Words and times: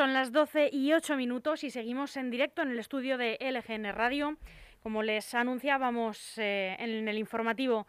Son 0.00 0.14
las 0.14 0.32
12 0.32 0.70
y 0.72 0.94
8 0.94 1.14
minutos 1.14 1.62
y 1.62 1.68
seguimos 1.68 2.16
en 2.16 2.30
directo 2.30 2.62
en 2.62 2.70
el 2.70 2.78
estudio 2.78 3.18
de 3.18 3.36
LGN 3.38 3.92
Radio. 3.92 4.38
Como 4.82 5.02
les 5.02 5.34
anunciábamos 5.34 6.38
eh, 6.38 6.74
en 6.78 7.06
el 7.06 7.18
informativo 7.18 7.86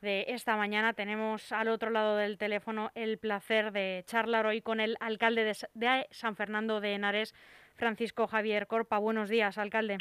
de 0.00 0.24
esta 0.26 0.56
mañana, 0.56 0.92
tenemos 0.92 1.52
al 1.52 1.68
otro 1.68 1.90
lado 1.90 2.16
del 2.16 2.36
teléfono 2.36 2.90
el 2.96 3.16
placer 3.16 3.70
de 3.70 4.02
charlar 4.08 4.44
hoy 4.46 4.60
con 4.60 4.80
el 4.80 4.96
alcalde 4.98 5.54
de, 5.74 6.06
San 6.10 6.34
Fernando 6.34 6.80
de 6.80 6.94
Henares, 6.94 7.32
Francisco 7.76 8.26
Javier 8.26 8.66
Corpa. 8.66 8.98
Buenos 8.98 9.28
días, 9.28 9.56
alcalde. 9.56 9.98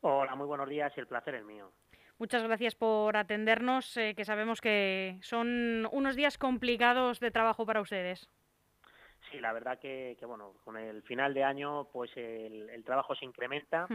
Hola, 0.00 0.34
muy 0.34 0.48
buenos 0.48 0.68
días 0.68 0.92
y 0.96 1.00
el 1.00 1.06
placer 1.06 1.36
es 1.36 1.44
mío. 1.44 1.70
Muchas 2.18 2.42
gracias 2.42 2.74
por 2.74 3.16
atendernos, 3.16 3.96
eh, 3.96 4.14
que 4.16 4.24
sabemos 4.24 4.60
que 4.60 5.20
son 5.22 5.86
unos 5.92 6.16
días 6.16 6.38
complicados 6.38 7.20
de 7.20 7.30
trabajo 7.30 7.64
para 7.66 7.80
ustedes. 7.80 8.28
Sí, 9.30 9.40
la 9.40 9.52
verdad 9.52 9.78
que, 9.78 10.16
bueno, 10.26 10.54
con 10.64 10.76
el 10.76 11.02
final 11.02 11.34
de 11.34 11.44
año 11.44 11.88
pues 11.92 12.10
el, 12.16 12.82
trabajo 12.84 13.14
se 13.14 13.26
incrementa 13.26 13.86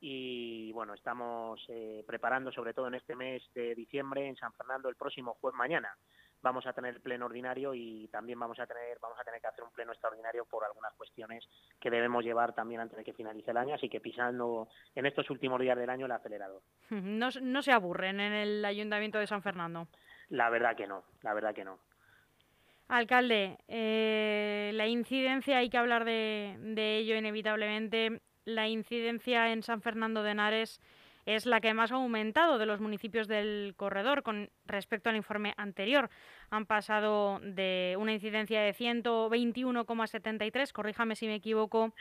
y 0.00 0.70
bueno, 0.72 0.92
estamos 0.94 1.64
eh, 1.68 2.04
preparando 2.06 2.52
sobre 2.52 2.74
todo 2.74 2.88
en 2.88 2.94
este 2.94 3.16
mes 3.16 3.42
de 3.54 3.74
diciembre 3.74 4.26
en 4.26 4.36
San 4.36 4.52
Fernando 4.52 4.88
el 4.88 4.96
próximo 4.96 5.36
jueves 5.40 5.56
mañana 5.56 5.96
vamos 6.42 6.66
a 6.66 6.72
tener 6.72 7.00
pleno 7.00 7.26
ordinario 7.26 7.72
y 7.72 8.08
también 8.08 8.38
vamos 8.38 8.58
a 8.58 8.66
tener 8.66 8.98
vamos 9.00 9.18
a 9.18 9.24
tener 9.24 9.40
que 9.40 9.46
hacer 9.46 9.64
un 9.64 9.70
pleno 9.70 9.92
extraordinario 9.92 10.44
por 10.44 10.64
algunas 10.64 10.92
cuestiones 10.94 11.48
que 11.80 11.90
debemos 11.90 12.24
llevar 12.24 12.54
también 12.54 12.80
antes 12.80 12.98
de 12.98 13.04
que 13.04 13.14
finalice 13.14 13.52
el 13.52 13.56
año, 13.56 13.74
así 13.74 13.88
que 13.88 14.00
pisando 14.00 14.68
en 14.94 15.06
estos 15.06 15.30
últimos 15.30 15.60
días 15.60 15.78
del 15.78 15.88
año 15.88 16.06
el 16.06 16.12
acelerador. 16.12 16.62
No, 16.90 17.28
no 17.40 17.62
se 17.62 17.72
aburren 17.72 18.20
en 18.20 18.32
el 18.32 18.64
Ayuntamiento 18.64 19.18
de 19.18 19.26
San 19.26 19.42
Fernando. 19.42 19.88
La 20.28 20.50
verdad 20.50 20.76
que 20.76 20.86
no, 20.86 21.04
la 21.22 21.32
verdad 21.34 21.54
que 21.54 21.64
no. 21.64 21.78
Alcalde, 22.88 23.58
eh, 23.68 24.70
la 24.74 24.86
incidencia, 24.86 25.58
hay 25.58 25.70
que 25.70 25.78
hablar 25.78 26.04
de, 26.04 26.56
ello 26.76 27.16
inevitablemente, 27.16 28.20
la 28.44 28.68
incidencia 28.68 29.52
en 29.52 29.62
San 29.62 29.80
Fernando 29.80 30.22
de 30.22 30.32
Henares 30.32 30.80
es 31.24 31.46
la 31.46 31.60
que 31.60 31.72
más 31.72 31.92
ha 31.92 31.94
aumentado 31.94 32.58
de 32.58 32.66
los 32.66 32.80
municipios 32.80 33.28
del 33.28 33.74
corredor 33.76 34.22
con 34.22 34.50
respecto 34.66 35.08
al 35.08 35.16
informe 35.16 35.54
anterior. 35.56 36.10
Han 36.50 36.66
pasado 36.66 37.38
de 37.42 37.96
una 37.98 38.12
incidencia 38.12 38.60
de 38.60 38.74
121,73, 38.74 40.72
corríjame 40.72 41.14
si 41.14 41.26
me 41.26 41.36
equivoco, 41.36 41.94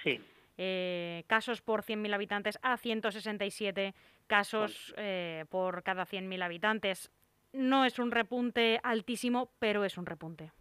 eh, 0.57 1.23
casos 1.27 1.61
por 1.61 1.83
100.000 1.83 2.13
habitantes 2.13 2.59
a 2.61 2.77
167 2.77 3.93
casos 4.27 4.93
eh, 4.97 5.45
por 5.49 5.83
cada 5.83 6.05
100.000 6.05 6.43
habitantes. 6.43 7.11
No 7.53 7.85
es 7.85 7.99
un 7.99 8.11
repunte 8.11 8.79
altísimo, 8.83 9.51
pero 9.59 9.85
es 9.85 9.97
un 9.97 10.05
repunte. 10.05 10.51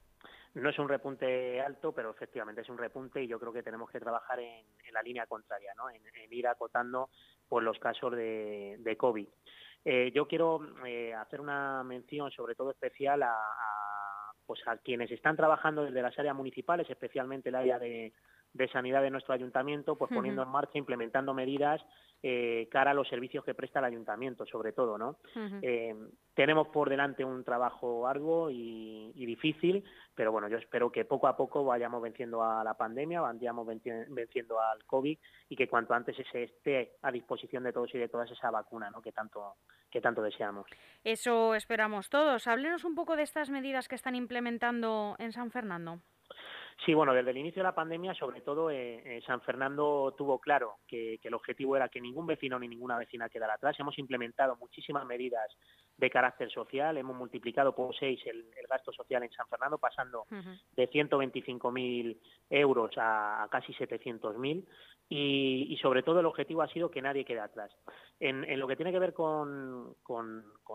No 0.54 0.68
es 0.68 0.78
un 0.78 0.88
repunte 0.88 1.60
alto, 1.60 1.92
pero 1.92 2.10
efectivamente 2.10 2.62
es 2.62 2.68
un 2.68 2.78
repunte 2.78 3.22
y 3.22 3.28
yo 3.28 3.38
creo 3.38 3.52
que 3.52 3.62
tenemos 3.62 3.88
que 3.90 4.00
trabajar 4.00 4.40
en, 4.40 4.66
la 4.92 5.02
línea 5.02 5.26
contraria, 5.26 5.72
¿no? 5.76 5.88
en, 5.88 6.02
ir 6.32 6.48
acotando 6.48 7.10
por 7.48 7.62
los 7.62 7.78
casos 7.78 8.12
de, 8.12 8.96
COVID. 8.98 9.28
Eh, 9.84 10.10
yo 10.12 10.26
quiero 10.26 10.60
eh, 10.84 11.14
hacer 11.14 11.40
una 11.40 11.84
mención 11.84 12.30
sobre 12.32 12.56
todo 12.56 12.72
especial 12.72 13.22
a, 13.22 13.36
pues 14.44 14.60
a 14.66 14.76
quienes 14.78 15.10
están 15.12 15.36
trabajando 15.36 15.84
desde 15.84 16.02
las 16.02 16.18
áreas 16.18 16.34
municipales, 16.34 16.90
especialmente 16.90 17.50
el 17.50 17.54
área 17.54 17.78
de, 17.78 18.12
de 18.52 18.68
sanidad 18.68 19.02
de 19.02 19.10
nuestro 19.10 19.34
ayuntamiento, 19.34 19.96
pues 19.96 20.10
poniendo 20.12 20.42
en 20.42 20.48
marcha, 20.48 20.78
implementando 20.78 21.34
medidas 21.34 21.80
eh, 22.22 22.68
cara 22.70 22.90
a 22.90 22.94
los 22.94 23.08
servicios 23.08 23.44
que 23.44 23.54
presta 23.54 23.78
el 23.78 23.86
ayuntamiento, 23.86 24.44
sobre 24.44 24.72
todo, 24.72 24.98
¿no? 24.98 25.16
Eh, 25.62 25.94
tenemos 26.34 26.68
por 26.68 26.90
delante 26.90 27.24
un 27.24 27.44
trabajo 27.44 28.06
arduo 28.06 28.50
y, 28.50 29.12
difícil, 29.14 29.84
pero 30.14 30.32
bueno, 30.32 30.48
yo 30.48 30.58
espero 30.58 30.90
que 30.90 31.04
poco 31.04 31.28
a 31.28 31.36
poco 31.36 31.64
vayamos 31.64 32.02
venciendo 32.02 32.42
a 32.42 32.62
la 32.64 32.74
pandemia, 32.74 33.20
vayamos 33.20 33.66
venciendo 33.66 34.60
al 34.60 34.84
COVID 34.84 35.18
y 35.48 35.56
que 35.56 35.68
cuanto 35.68 35.94
antes 35.94 36.16
se 36.30 36.42
esté 36.42 36.96
a 37.00 37.12
disposición 37.12 37.62
de 37.62 37.72
todos 37.72 37.94
y 37.94 37.98
de 37.98 38.08
todas 38.08 38.30
esa 38.30 38.50
vacuna, 38.50 38.90
¿no? 38.90 39.00
Que 39.00 39.12
tanto 39.12 39.56
que 39.90 40.00
tanto 40.00 40.22
deseamos. 40.22 40.66
Eso 41.04 41.54
esperamos 41.54 42.10
todos. 42.10 42.46
Háblenos 42.46 42.84
un 42.84 42.94
poco 42.94 43.16
de 43.16 43.22
estas 43.22 43.50
medidas 43.50 43.88
que 43.88 43.94
están 43.94 44.14
implementando 44.14 45.16
en 45.18 45.32
San 45.32 45.50
Fernando. 45.50 46.00
Sí, 46.84 46.94
bueno, 46.94 47.12
desde 47.12 47.30
el 47.30 47.36
inicio 47.36 47.60
de 47.60 47.68
la 47.68 47.74
pandemia, 47.74 48.14
sobre 48.14 48.40
todo, 48.40 48.70
eh, 48.70 49.02
eh, 49.04 49.22
San 49.26 49.42
Fernando 49.42 50.14
tuvo 50.16 50.38
claro 50.38 50.78
que, 50.86 51.20
el 51.22 51.34
objetivo 51.34 51.76
era 51.76 51.90
que 51.90 52.00
ningún 52.00 52.26
vecino 52.26 52.58
ni 52.58 52.68
ninguna 52.68 52.96
vecina 52.96 53.28
quedara 53.28 53.54
atrás. 53.54 53.78
Hemos 53.78 53.98
implementado 53.98 54.56
muchísimas 54.56 55.04
medidas 55.04 55.54
de 55.98 56.08
carácter 56.08 56.50
social, 56.50 56.96
hemos 56.96 57.16
multiplicado 57.16 57.74
por 57.74 57.94
seis 57.94 58.20
el, 58.24 58.46
gasto 58.68 58.92
social 58.92 59.22
en 59.22 59.32
San 59.32 59.48
Fernando, 59.48 59.78
pasando 59.78 60.26
de 60.30 60.88
125.000 60.88 62.16
euros 62.50 62.96
a, 62.96 63.42
a 63.42 63.48
casi 63.48 63.74
700.000 63.74 64.64
y, 65.12 65.76
sobre 65.82 66.04
todo 66.04 66.20
el 66.20 66.26
objetivo 66.26 66.62
ha 66.62 66.68
sido 66.68 66.90
que 66.90 67.02
nadie 67.02 67.24
quede 67.24 67.40
atrás. 67.40 67.72
En, 68.22 68.60
lo 68.60 68.68
que 68.68 68.76
tiene 68.76 68.92
que 68.92 68.98
ver 68.98 69.14
con, 69.14 69.96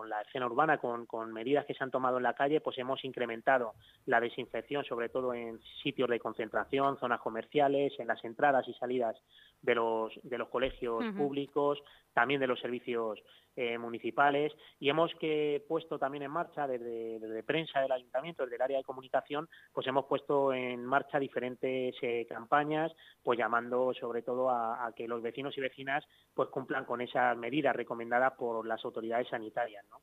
la 0.04 0.20
escena 0.22 0.46
urbana, 0.46 0.78
con, 0.78 1.32
medidas 1.32 1.64
que 1.64 1.74
se 1.74 1.84
han 1.84 1.92
tomado 1.92 2.16
en 2.16 2.24
la 2.24 2.34
calle, 2.34 2.60
pues 2.60 2.76
hemos 2.78 3.04
incrementado 3.04 3.74
la 4.06 4.20
desinfección, 4.20 4.84
sobre 4.84 5.08
todo 5.08 5.32
en 5.32 5.60
sitios 5.82 6.10
de 6.10 6.18
concentración, 6.18 6.98
zonas 6.98 7.20
comerciales, 7.20 7.92
en 8.00 8.08
las 8.08 8.24
entradas 8.24 8.66
y 8.66 8.74
salidas 8.74 9.16
de 9.62 9.76
los, 9.76 10.12
de 10.24 10.38
los 10.38 10.48
colegios 10.48 11.04
públicos, 11.16 11.78
también 12.12 12.40
de 12.40 12.48
los 12.48 12.58
servicios 12.58 13.22
eh, 13.58 13.78
municipales. 13.78 14.52
Y 14.78 14.90
hemos 14.90 15.14
que 15.14 15.64
puesto 15.66 15.98
también 15.98 16.24
en 16.24 16.30
marcha 16.30 16.66
desde, 16.66 17.42
prensa 17.42 17.80
del 17.80 17.90
ayuntamiento, 17.90 18.42
desde 18.42 18.56
el 18.56 18.62
área 18.62 18.76
de 18.76 18.84
comunicación, 18.84 19.48
pues 19.72 19.86
hemos 19.86 20.04
puesto 20.04 20.52
en 20.52 20.84
marcha 20.84 21.18
diferentes 21.18 21.94
eh, 22.02 22.26
campañas, 22.28 22.92
pues 23.22 23.38
llamando 23.38 23.94
sobre 23.94 24.20
todo 24.20 24.50
a, 24.50 24.92
que 24.94 25.08
los 25.08 25.22
vecinos 25.22 25.56
y 25.56 25.62
vecinas 25.62 26.04
pues 26.34 26.50
cumplan 26.50 26.84
con 26.84 27.00
esas 27.36 27.40
medidas 27.40 27.76
recomendadas 27.76 28.32
por 28.34 28.66
las 28.66 28.84
autoridades 28.84 29.28
sanitarias, 29.28 29.84
¿no? 29.90 30.00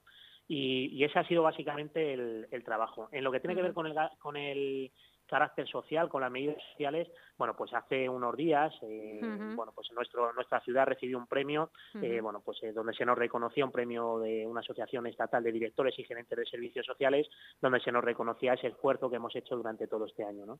Y, 0.48 1.04
ese 1.04 1.20
ha 1.20 1.28
sido 1.28 1.44
básicamente 1.44 2.14
el, 2.14 2.64
trabajo. 2.64 3.08
En 3.12 3.24
lo 3.24 3.32
que 3.32 3.40
tiene 3.40 3.56
que 3.56 3.62
ver 3.62 3.74
con 3.74 3.88
el, 3.88 3.96
con 4.20 4.36
el 4.36 4.92
carácter 5.34 5.68
social, 5.68 6.10
con 6.10 6.22
las 6.22 6.30
medidas 6.30 6.62
sociales, 6.70 7.08
bueno, 7.40 7.56
pues 7.56 7.74
hace 7.74 8.08
unos 8.08 8.38
días, 8.38 8.72
eh, 8.84 9.20
bueno, 9.56 9.72
pues 9.74 9.92
nuestro, 9.92 10.32
nuestra 10.34 10.60
ciudad 10.60 10.86
recibió 10.86 11.18
un 11.18 11.26
premio, 11.26 11.72
eh, 12.00 12.22
bueno, 12.22 12.40
pues 12.46 12.62
eh, 12.62 12.72
donde 12.72 12.94
se 12.94 13.04
nos 13.04 13.18
reconocía 13.18 13.66
un 13.66 13.72
premio 13.72 14.20
de 14.20 14.46
una 14.46 14.60
asociación 14.60 15.08
estatal 15.08 15.44
de 15.44 15.52
directores 15.52 15.98
y 15.98 16.04
gerentes 16.04 16.38
de 16.38 16.46
servicios 16.46 16.86
sociales, 16.86 17.28
donde 17.60 17.80
se 17.80 17.92
nos 17.92 18.04
reconocía 18.04 18.54
ese 18.54 18.68
esfuerzo 18.68 19.10
que 19.10 19.16
hemos 19.16 19.36
hecho 19.36 19.56
durante 19.56 19.88
todo 19.88 20.06
este 20.06 20.24
año, 20.24 20.46
¿no? 20.46 20.60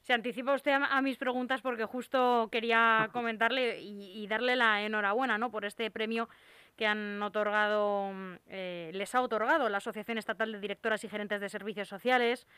Se 0.00 0.14
anticipa 0.14 0.54
usted 0.54 0.72
a, 0.72 1.02
mis 1.02 1.18
preguntas 1.18 1.60
porque 1.60 1.84
justo 1.84 2.48
quería 2.50 3.10
comentarle 3.12 3.82
y, 3.82 4.26
darle 4.28 4.56
la 4.56 4.82
enhorabuena, 4.82 5.36
¿no? 5.36 5.50
Por 5.50 5.66
este 5.66 5.90
premio 5.90 6.30
que 6.74 6.86
han 6.86 7.22
otorgado, 7.22 8.10
les 8.48 9.14
ha 9.14 9.20
otorgado 9.20 9.68
la 9.68 9.76
Asociación 9.76 10.18
Estatal 10.18 10.50
de 10.50 10.58
Directoras 10.58 11.04
y 11.04 11.08
Gerentes 11.08 11.40
de 11.40 11.48
Servicios 11.48 11.86
Sociales. 11.86 12.48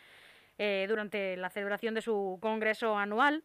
Eh, 0.58 0.86
durante 0.88 1.36
la 1.36 1.50
celebración 1.50 1.94
de 1.94 2.00
su 2.00 2.38
congreso 2.40 2.96
anual 2.96 3.44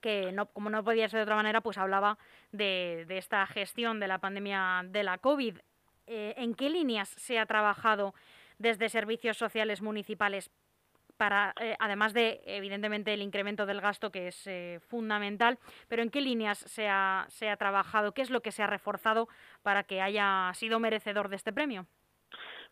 que 0.00 0.32
no, 0.32 0.46
como 0.46 0.70
no 0.70 0.82
podía 0.82 1.08
ser 1.08 1.18
de 1.18 1.24
otra 1.24 1.36
manera, 1.36 1.60
pues 1.60 1.78
hablaba 1.78 2.18
de, 2.50 3.06
esta 3.08 3.46
gestión 3.46 4.00
de 4.00 4.08
la 4.08 4.18
pandemia 4.18 4.82
de 4.84 5.04
la 5.04 5.18
COVID. 5.18 5.58
Eh, 6.06 6.34
¿En 6.36 6.54
qué 6.54 6.70
líneas 6.70 7.10
se 7.10 7.38
ha 7.38 7.46
trabajado 7.46 8.14
desde 8.58 8.88
servicios 8.88 9.36
sociales 9.36 9.80
municipales 9.80 10.50
para, 11.16 11.54
eh, 11.60 11.76
además 11.78 12.14
de, 12.14 12.42
evidentemente, 12.46 13.14
el 13.14 13.22
incremento 13.22 13.64
del 13.64 13.80
gasto, 13.80 14.10
que 14.10 14.28
es 14.28 14.48
fundamental, 14.88 15.58
pero 15.86 16.02
en 16.02 16.10
qué 16.10 16.20
líneas 16.20 16.58
se 16.58 16.88
ha 16.88 17.28
trabajado? 17.58 18.12
¿Qué 18.12 18.22
es 18.22 18.30
lo 18.30 18.40
que 18.40 18.50
se 18.50 18.64
ha 18.64 18.66
reforzado 18.66 19.28
para 19.62 19.84
que 19.84 20.00
haya 20.00 20.50
sido 20.54 20.80
merecedor 20.80 21.28
de 21.28 21.36
este 21.36 21.52
premio? 21.52 21.86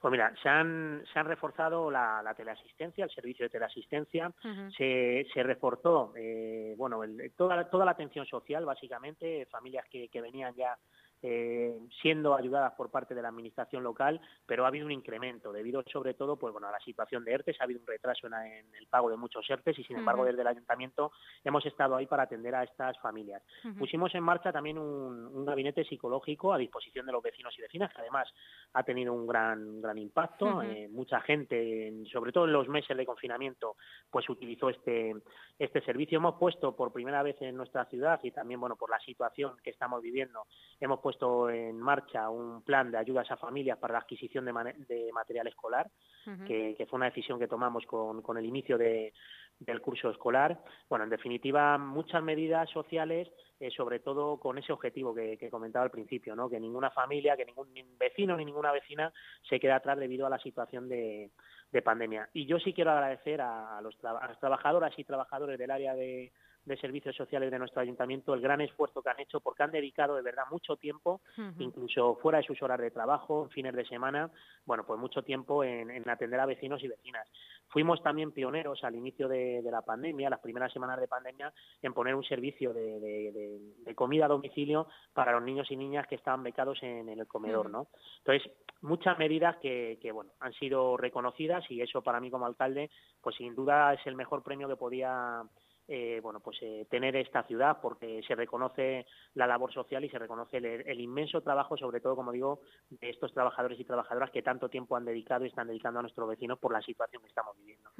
Pues 0.00 0.12
mira, 0.12 0.32
se 0.42 0.48
han, 0.48 1.04
se 1.12 1.18
han 1.18 1.26
reforzado 1.26 1.90
la, 1.90 2.32
teleasistencia, 2.34 3.04
el 3.04 3.10
servicio 3.10 3.44
de 3.44 3.50
teleasistencia, 3.50 4.32
se, 4.76 5.26
se 5.32 5.42
reforzó 5.42 6.14
eh, 6.16 6.74
bueno, 6.78 7.02
toda, 7.36 7.68
toda 7.68 7.84
la 7.84 7.90
atención 7.90 8.24
social, 8.24 8.64
básicamente, 8.64 9.46
familias 9.50 9.84
que, 9.90 10.08
que 10.08 10.22
venían 10.22 10.54
ya 10.54 10.78
eh, 11.22 11.78
siendo 12.00 12.34
ayudadas 12.34 12.72
por 12.72 12.90
parte 12.90 13.14
de 13.14 13.20
la 13.20 13.28
administración 13.28 13.82
local, 13.82 14.20
pero 14.46 14.64
ha 14.64 14.68
habido 14.68 14.86
un 14.86 14.92
incremento 14.92 15.52
debido 15.52 15.84
sobre 15.92 16.14
todo 16.14 16.36
pues 16.36 16.50
bueno 16.52 16.68
a 16.68 16.72
la 16.72 16.80
situación 16.80 17.24
de 17.24 17.32
ERTES, 17.32 17.60
ha 17.60 17.64
habido 17.64 17.80
un 17.80 17.86
retraso 17.86 18.26
en, 18.26 18.34
el 18.74 18.86
pago 18.86 19.10
de 19.10 19.18
muchos 19.18 19.48
ERTES 19.48 19.78
y 19.78 19.84
sin 19.84 19.98
embargo 19.98 20.24
desde 20.24 20.40
el 20.40 20.46
ayuntamiento 20.46 21.12
hemos 21.44 21.66
estado 21.66 21.96
ahí 21.96 22.06
para 22.06 22.22
atender 22.22 22.54
a 22.54 22.62
estas 22.62 22.98
familias. 23.00 23.42
Pusimos 23.78 24.14
en 24.14 24.22
marcha 24.22 24.50
también 24.50 24.78
un, 24.78 25.44
gabinete 25.44 25.84
psicológico 25.84 26.54
a 26.54 26.58
disposición 26.58 27.04
de 27.04 27.12
los 27.12 27.22
vecinos 27.22 27.54
y 27.58 27.62
vecinas, 27.62 27.92
que 27.92 28.00
además 28.00 28.32
ha 28.72 28.82
tenido 28.82 29.12
un 29.12 29.26
gran 29.26 29.82
gran 29.82 29.98
impacto. 29.98 30.62
Eh, 30.62 30.88
mucha 30.88 31.20
gente, 31.20 31.92
sobre 32.10 32.32
todo 32.32 32.46
en 32.46 32.52
los 32.52 32.68
meses 32.68 32.96
de 32.96 33.04
confinamiento, 33.04 33.76
pues 34.10 34.28
utilizó 34.28 34.70
este 34.70 35.14
este 35.58 35.82
servicio. 35.82 36.18
Hemos 36.18 36.36
puesto 36.36 36.74
por 36.74 36.92
primera 36.92 37.22
vez 37.22 37.36
en 37.42 37.56
nuestra 37.56 37.84
ciudad 37.86 38.20
y 38.22 38.30
también 38.30 38.60
bueno 38.60 38.76
por 38.76 38.88
la 38.88 39.00
situación 39.00 39.56
que 39.62 39.70
estamos 39.70 40.00
viviendo, 40.00 40.46
hemos 40.80 41.00
puesto 41.00 41.09
puesto 41.10 41.50
en 41.50 41.76
marcha 41.80 42.30
un 42.30 42.62
plan 42.62 42.92
de 42.92 42.98
ayudas 42.98 43.28
a 43.32 43.36
familias 43.36 43.78
para 43.78 43.94
la 43.94 43.98
adquisición 43.98 44.44
de, 44.44 44.52
material 45.12 45.48
escolar, 45.48 45.90
que, 46.46 46.86
fue 46.88 46.98
una 46.98 47.06
decisión 47.06 47.36
que 47.36 47.48
tomamos 47.48 47.84
con, 47.84 48.38
el 48.38 48.46
inicio 48.46 48.78
del 48.78 49.80
curso 49.80 50.08
escolar. 50.10 50.62
Bueno, 50.88 51.04
en 51.04 51.10
definitiva, 51.10 51.78
muchas 51.78 52.22
medidas 52.22 52.70
sociales, 52.70 53.28
eh, 53.58 53.72
sobre 53.72 53.98
todo 53.98 54.38
con 54.38 54.56
ese 54.58 54.72
objetivo 54.72 55.12
que, 55.12 55.50
comentaba 55.50 55.84
al 55.84 55.90
principio, 55.90 56.36
¿no? 56.36 56.48
que 56.48 56.60
ninguna 56.60 56.90
familia, 56.90 57.36
que 57.36 57.44
ningún 57.44 57.74
vecino 57.98 58.36
ni 58.36 58.44
ninguna 58.44 58.70
vecina 58.70 59.12
se 59.48 59.58
quede 59.58 59.72
atrás 59.72 59.98
debido 59.98 60.28
a 60.28 60.30
la 60.30 60.38
situación 60.38 60.88
de, 60.88 61.32
pandemia. 61.84 62.28
Y 62.32 62.46
yo 62.46 62.60
sí 62.60 62.72
quiero 62.72 62.92
agradecer 62.92 63.40
a, 63.40 63.80
los, 63.80 63.96
a 64.04 64.28
las 64.28 64.38
trabajadoras 64.38 64.96
y 64.96 65.02
trabajadores 65.02 65.58
del 65.58 65.72
área 65.72 65.94
de 65.94 66.30
de 66.70 66.76
servicios 66.78 67.16
sociales 67.16 67.50
de 67.50 67.58
nuestro 67.58 67.82
ayuntamiento 67.82 68.32
el 68.32 68.40
gran 68.40 68.60
esfuerzo 68.60 69.02
que 69.02 69.10
han 69.10 69.20
hecho 69.20 69.40
porque 69.40 69.62
han 69.62 69.72
dedicado 69.72 70.14
de 70.14 70.22
verdad 70.22 70.44
mucho 70.50 70.76
tiempo, 70.76 71.20
incluso 71.58 72.14
fuera 72.22 72.38
de 72.38 72.44
sus 72.44 72.62
horas 72.62 72.80
de 72.80 72.90
trabajo, 72.90 73.48
fines 73.52 73.74
de 73.74 73.84
semana, 73.84 74.30
bueno, 74.64 74.86
pues 74.86 74.98
mucho 74.98 75.22
tiempo 75.22 75.64
en, 75.64 76.08
atender 76.08 76.38
a 76.40 76.46
vecinos 76.46 76.82
y 76.82 76.88
vecinas. 76.88 77.28
Fuimos 77.68 78.02
también 78.02 78.32
pioneros 78.32 78.82
al 78.84 78.94
inicio 78.94 79.28
de, 79.28 79.62
la 79.70 79.82
pandemia, 79.82 80.30
las 80.30 80.40
primeras 80.40 80.72
semanas 80.72 81.00
de 81.00 81.08
pandemia, 81.08 81.52
en 81.82 81.92
poner 81.92 82.14
un 82.14 82.24
servicio 82.24 82.72
de, 82.72 83.94
comida 83.94 84.26
a 84.26 84.28
domicilio 84.28 84.86
para 85.12 85.32
los 85.32 85.42
niños 85.42 85.70
y 85.70 85.76
niñas 85.76 86.06
que 86.06 86.14
estaban 86.14 86.42
becados 86.42 86.82
en, 86.82 87.08
el 87.08 87.26
comedor, 87.26 87.68
¿no? 87.70 87.88
Entonces, 88.18 88.50
muchas 88.82 89.18
medidas 89.18 89.56
que, 89.56 89.98
que, 90.00 90.12
bueno, 90.12 90.30
han 90.40 90.52
sido 90.54 90.96
reconocidas 90.96 91.68
y 91.70 91.80
eso 91.82 92.02
para 92.02 92.20
mí 92.20 92.30
como 92.30 92.46
alcalde, 92.46 92.90
pues 93.20 93.36
sin 93.36 93.54
duda 93.54 93.92
es 93.92 94.06
el 94.06 94.16
mejor 94.16 94.42
premio 94.42 94.68
que 94.68 94.76
podía 94.76 95.42
eh, 95.92 96.20
bueno, 96.22 96.38
pues 96.38 96.56
eh, 96.62 96.86
tener 96.88 97.16
esta 97.16 97.42
ciudad 97.42 97.78
porque 97.82 98.22
se 98.22 98.36
reconoce 98.36 99.06
la 99.34 99.48
labor 99.48 99.72
social 99.72 100.04
y 100.04 100.08
se 100.08 100.20
reconoce 100.20 100.58
el, 100.58 101.00
inmenso 101.00 101.40
trabajo, 101.40 101.76
sobre 101.76 102.00
todo, 102.00 102.14
como 102.14 102.30
digo, 102.30 102.60
de 102.90 103.10
estos 103.10 103.34
trabajadores 103.34 103.80
y 103.80 103.84
trabajadoras 103.84 104.30
que 104.30 104.40
tanto 104.40 104.68
tiempo 104.68 104.94
han 104.94 105.04
dedicado 105.04 105.44
y 105.44 105.48
están 105.48 105.66
dedicando 105.66 105.98
a 105.98 106.02
nuestros 106.02 106.28
vecinos 106.28 106.60
por 106.60 106.72
la 106.72 106.80
situación 106.80 107.20
que 107.22 107.28
estamos 107.28 107.56
viviendo. 107.58 107.90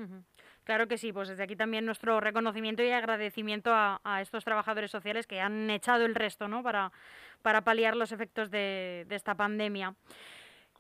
Claro 0.63 0.87
que 0.87 0.99
sí, 0.99 1.13
pues 1.13 1.31
desde 1.31 1.43
aquí 1.43 1.57
también 1.57 1.85
nuestro 1.85 2.21
reconocimiento 2.21 2.85
y 2.85 2.91
agradecimiento 2.93 3.73
a, 3.73 4.21
estos 4.23 4.45
trabajadores 4.45 4.93
sociales 4.93 5.27
que 5.27 5.41
han 5.41 5.69
echado 5.69 6.05
el 6.05 6.15
resto 6.15 6.47
¿no? 6.47 6.63
para, 6.63 6.93
para 7.43 7.63
paliar 7.63 7.97
los 7.97 8.13
efectos 8.13 8.53
de 8.53 9.05
esta 9.11 9.35
pandemia. 9.35 9.97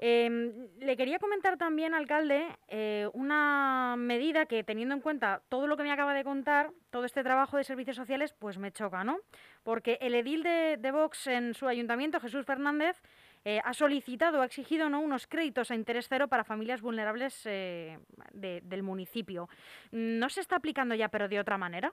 Em, 0.02 0.70
le 0.78 0.96
quería 0.96 1.18
comentar 1.18 1.58
también, 1.58 1.92
alcalde, 1.92 2.46
eh, 2.68 3.06
una 3.12 3.96
medida 3.98 4.46
que, 4.46 4.64
teniendo 4.64 4.94
en 4.94 5.02
cuenta 5.02 5.42
todo 5.50 5.66
lo 5.66 5.76
que 5.76 5.82
me 5.82 5.92
acaba 5.92 6.14
de 6.14 6.24
contar, 6.24 6.70
todo 6.88 7.04
este 7.04 7.22
trabajo 7.22 7.58
de 7.58 7.64
servicios 7.64 7.96
sociales, 7.96 8.34
pues 8.38 8.56
me 8.56 8.72
choca, 8.72 9.04
¿no? 9.04 9.18
Porque 9.62 9.98
el 10.00 10.14
edil 10.14 10.42
de, 10.42 10.90
Vox 10.90 11.26
en 11.26 11.52
su 11.52 11.68
ayuntamiento, 11.68 12.18
Jesús 12.18 12.46
Fernández, 12.46 12.96
eh, 13.44 13.60
ha 13.62 13.74
solicitado, 13.74 14.40
ha 14.40 14.46
exigido 14.46 14.88
¿no? 14.88 15.00
unos 15.00 15.26
créditos 15.26 15.70
a 15.70 15.74
interés 15.74 16.06
cero 16.08 16.28
para 16.28 16.44
familias 16.44 16.80
vulnerables 16.80 17.42
eh, 17.44 17.98
del 18.32 18.82
municipio. 18.82 19.50
¿No 19.90 20.30
se 20.30 20.40
está 20.40 20.56
aplicando 20.56 20.94
ya, 20.94 21.10
pero 21.10 21.28
de 21.28 21.40
otra 21.40 21.58
manera? 21.58 21.92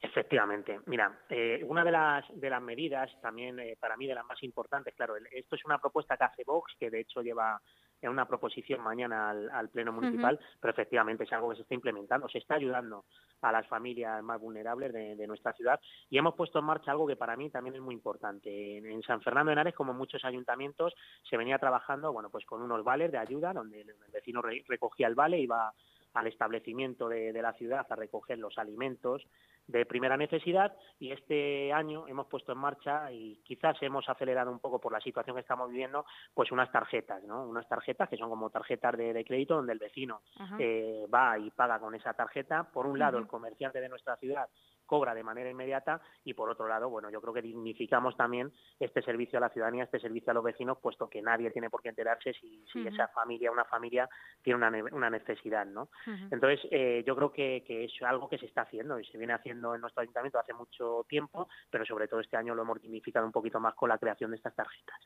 Efectivamente. 0.00 0.80
Mira, 0.86 1.20
eh, 1.28 1.62
una 1.66 1.84
de 1.84 1.90
las, 1.90 2.24
de 2.34 2.50
las 2.50 2.62
medidas, 2.62 3.10
también 3.20 3.58
eh, 3.58 3.76
para 3.78 3.96
mí 3.96 4.06
de 4.06 4.14
las 4.14 4.26
más 4.26 4.42
importantes, 4.42 4.94
claro, 4.94 5.14
esto 5.32 5.56
es 5.56 5.64
una 5.64 5.78
propuesta 5.78 6.16
que 6.16 6.24
hace 6.24 6.44
Vox, 6.44 6.74
que 6.78 6.90
de 6.90 7.00
hecho 7.00 7.22
lleva 7.22 7.60
en 8.04 8.10
una 8.10 8.26
proposición 8.26 8.82
mañana 8.82 9.30
al, 9.30 9.68
Pleno 9.70 9.92
Municipal, 9.92 10.38
pero 10.60 10.72
efectivamente 10.72 11.24
es 11.24 11.32
algo 11.32 11.50
que 11.50 11.56
se 11.56 11.62
está 11.62 11.74
implementando, 11.74 12.28
se 12.28 12.38
está 12.38 12.54
ayudando 12.54 13.06
a 13.40 13.50
las 13.50 13.66
familias 13.66 14.22
más 14.22 14.38
vulnerables 14.40 14.92
de, 14.92 15.26
nuestra 15.26 15.54
ciudad 15.54 15.80
y 16.10 16.18
hemos 16.18 16.34
puesto 16.34 16.58
en 16.58 16.66
marcha 16.66 16.90
algo 16.90 17.06
que 17.06 17.16
para 17.16 17.34
mí 17.34 17.48
también 17.48 17.76
es 17.76 17.80
muy 17.80 17.94
importante. 17.94 18.76
En, 18.76 19.02
San 19.02 19.22
Fernando 19.22 19.50
de 19.50 19.54
Henares, 19.54 19.74
como 19.74 19.94
muchos 19.94 20.22
ayuntamientos, 20.24 20.94
se 21.28 21.36
venía 21.38 21.58
trabajando 21.58 22.12
bueno, 22.12 22.28
pues 22.28 22.44
con 22.44 22.60
unos 22.60 22.84
vales 22.84 23.10
de 23.10 23.18
ayuda, 23.18 23.54
donde 23.54 23.80
el, 23.80 23.94
vecino 24.12 24.42
recogía 24.42 25.06
el 25.06 25.14
vale 25.14 25.38
y 25.38 25.44
iba 25.44 25.72
al 26.14 26.26
establecimiento 26.26 27.08
de, 27.08 27.32
la 27.42 27.52
ciudad 27.54 27.86
a 27.88 27.96
recoger 27.96 28.38
los 28.38 28.56
alimentos 28.58 29.26
de 29.66 29.86
primera 29.86 30.16
necesidad 30.16 30.76
y 30.98 31.10
este 31.10 31.72
año 31.72 32.06
hemos 32.06 32.26
puesto 32.26 32.52
en 32.52 32.58
marcha 32.58 33.10
y 33.10 33.40
quizás 33.44 33.76
hemos 33.82 34.08
acelerado 34.08 34.50
un 34.50 34.58
poco 34.58 34.78
por 34.78 34.92
la 34.92 35.00
situación 35.00 35.36
que 35.36 35.40
estamos 35.40 35.70
viviendo 35.70 36.04
pues 36.34 36.52
unas 36.52 36.70
tarjetas 36.70 37.22
no 37.24 37.46
unas 37.46 37.66
tarjetas 37.66 38.08
que 38.08 38.16
son 38.16 38.28
como 38.28 38.50
tarjetas 38.50 38.96
de, 38.96 39.24
crédito 39.24 39.56
donde 39.56 39.72
el 39.72 39.78
vecino 39.78 40.20
eh, 40.58 41.06
va 41.12 41.38
y 41.38 41.50
paga 41.50 41.78
con 41.78 41.94
esa 41.94 42.12
tarjeta. 42.14 42.64
Por 42.64 42.86
un 42.86 42.98
lado 42.98 43.18
el 43.18 43.26
comerciante 43.26 43.80
de 43.80 43.88
nuestra 43.88 44.16
ciudad 44.16 44.48
cobra 44.86 45.14
de 45.14 45.22
manera 45.22 45.50
inmediata 45.50 46.00
y 46.24 46.34
por 46.34 46.50
otro 46.50 46.68
lado, 46.68 46.88
bueno, 46.88 47.10
yo 47.10 47.20
creo 47.20 47.34
que 47.34 47.42
dignificamos 47.42 48.16
también 48.16 48.52
este 48.78 49.02
servicio 49.02 49.38
a 49.38 49.40
la 49.40 49.50
ciudadanía, 49.50 49.84
este 49.84 50.00
servicio 50.00 50.30
a 50.30 50.34
los 50.34 50.44
vecinos, 50.44 50.78
puesto 50.80 51.08
que 51.08 51.22
nadie 51.22 51.50
tiene 51.50 51.70
por 51.70 51.82
qué 51.82 51.88
enterarse 51.90 52.32
si, 52.34 52.64
si 52.72 52.86
esa 52.86 53.08
familia, 53.08 53.50
una 53.50 53.64
familia 53.64 54.08
tiene 54.42 54.56
una, 54.56 54.84
una 54.92 55.10
necesidad, 55.10 55.66
¿no? 55.66 55.88
Entonces, 56.30 56.60
eh, 56.70 57.02
yo 57.06 57.16
creo 57.16 57.32
que, 57.32 57.64
que, 57.66 57.84
es 57.84 57.92
algo 58.02 58.28
que 58.28 58.38
se 58.38 58.46
está 58.46 58.62
haciendo 58.62 58.98
y 58.98 59.04
se 59.06 59.18
viene 59.18 59.32
haciendo 59.32 59.74
en 59.74 59.80
nuestro 59.80 60.02
ayuntamiento 60.02 60.38
hace 60.38 60.52
mucho 60.52 61.04
tiempo, 61.08 61.48
pero 61.70 61.84
sobre 61.84 62.08
todo 62.08 62.20
este 62.20 62.36
año 62.36 62.54
lo 62.54 62.62
hemos 62.62 62.80
dignificado 62.80 63.26
un 63.26 63.32
poquito 63.32 63.60
más 63.60 63.74
con 63.74 63.88
la 63.88 63.98
creación 63.98 64.30
de 64.30 64.36
estas 64.36 64.54
tarjetas. 64.54 65.00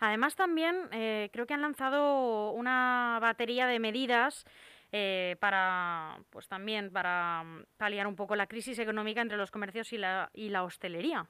Además, 0.00 0.36
también 0.36 0.88
eh, 0.92 1.28
creo 1.32 1.46
que 1.46 1.54
han 1.54 1.60
lanzado 1.60 2.52
una 2.52 3.18
batería 3.20 3.66
de 3.66 3.78
medidas 3.78 4.46
eh, 4.96 5.34
para, 5.40 6.16
pues 6.30 6.46
también 6.46 6.92
para 6.92 7.42
mm, 7.42 7.64
paliar 7.76 8.06
un 8.06 8.14
poco 8.14 8.36
la 8.36 8.46
crisis 8.46 8.78
económica 8.78 9.20
entre 9.20 9.36
los 9.36 9.50
comercios 9.50 9.92
y 9.92 9.98
la, 9.98 10.30
y 10.32 10.50
la 10.50 10.62
hostelería. 10.62 11.26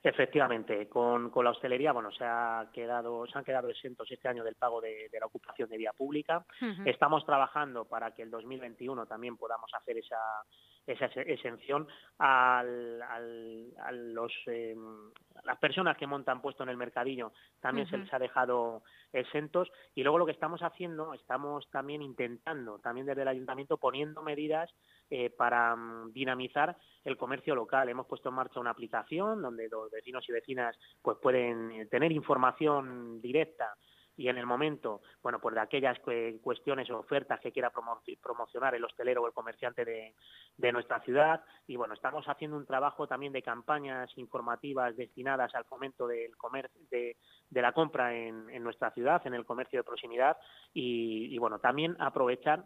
Efectivamente, 0.00 0.88
con, 0.88 1.30
con, 1.30 1.44
la 1.44 1.50
hostelería, 1.50 1.90
bueno, 1.90 2.12
se 2.12 2.22
ha 2.24 2.70
quedado, 2.72 3.26
se 3.26 3.36
han 3.36 3.42
quedado 3.42 3.68
exentos 3.68 4.08
este 4.12 4.28
año 4.28 4.44
del 4.44 4.54
pago 4.54 4.80
de, 4.80 5.08
la 5.18 5.26
ocupación 5.26 5.68
de 5.70 5.76
vía 5.76 5.92
pública. 5.92 6.46
Estamos 6.84 7.26
trabajando 7.26 7.84
para 7.84 8.12
que 8.12 8.22
el 8.22 8.30
2021 8.30 9.06
también 9.06 9.36
podamos 9.36 9.70
hacer 9.74 9.98
esa, 9.98 10.18
esa 10.86 11.06
exención 11.06 11.86
al, 12.18 13.02
a 13.02 13.92
los, 13.92 14.32
eh, 14.46 14.74
las 15.44 15.58
personas 15.58 15.96
que 15.96 16.06
montan 16.06 16.42
puesto 16.42 16.62
en 16.62 16.68
el 16.68 16.76
mercadillo 16.76 17.32
también 17.60 17.88
se 17.88 17.98
les 17.98 18.12
ha 18.12 18.18
dejado 18.18 18.82
exentos. 19.12 19.70
Y 19.94 20.02
luego 20.02 20.18
lo 20.18 20.26
que 20.26 20.32
estamos 20.32 20.62
haciendo 20.62 21.14
estamos 21.14 21.70
también 21.70 22.02
intentando 22.02 22.78
también 22.78 23.06
desde 23.06 23.22
el 23.22 23.28
ayuntamiento 23.28 23.76
poniendo 23.76 24.22
medidas 24.22 24.74
eh, 25.10 25.30
para 25.30 25.76
mm, 25.76 26.12
dinamizar 26.12 26.76
el 27.04 27.16
comercio 27.16 27.54
local. 27.54 27.88
Hemos 27.88 28.06
puesto 28.06 28.30
en 28.30 28.34
marcha 28.34 28.60
una 28.60 28.70
aplicación 28.70 29.42
donde 29.42 29.68
los 29.68 29.90
vecinos 29.90 30.28
y 30.28 30.32
vecinas 30.32 30.76
pues 31.00 31.18
pueden 31.18 31.70
eh, 31.72 31.86
tener 31.86 32.12
información 32.12 33.20
directa 33.20 33.76
y 34.16 34.28
en 34.28 34.36
el 34.36 34.46
momento, 34.46 35.00
bueno, 35.22 35.40
pues 35.40 35.54
de 35.54 35.60
aquellas 35.60 35.98
cuestiones 36.42 36.90
o 36.90 36.98
ofertas 36.98 37.40
que 37.40 37.52
quiera 37.52 37.70
promocionar 37.70 38.74
el 38.74 38.84
hostelero 38.84 39.22
o 39.22 39.26
el 39.26 39.32
comerciante 39.32 39.84
de, 39.84 40.72
nuestra 40.72 41.00
ciudad. 41.00 41.42
Y 41.66 41.76
bueno, 41.76 41.94
estamos 41.94 42.26
haciendo 42.26 42.56
un 42.56 42.66
trabajo 42.66 43.06
también 43.06 43.32
de 43.32 43.42
campañas 43.42 44.10
informativas 44.16 44.96
destinadas 44.96 45.54
al 45.54 45.64
fomento 45.64 46.06
del 46.06 46.36
comercio, 46.36 46.80
de, 46.90 47.16
la 47.50 47.72
compra 47.72 48.14
en, 48.14 48.48
en, 48.50 48.62
nuestra 48.62 48.90
ciudad, 48.90 49.26
en 49.26 49.34
el 49.34 49.44
comercio 49.44 49.80
de 49.80 49.84
proximidad 49.84 50.36
y, 50.72 51.34
y 51.34 51.38
bueno, 51.38 51.58
también 51.58 51.96
aprovechar 51.98 52.64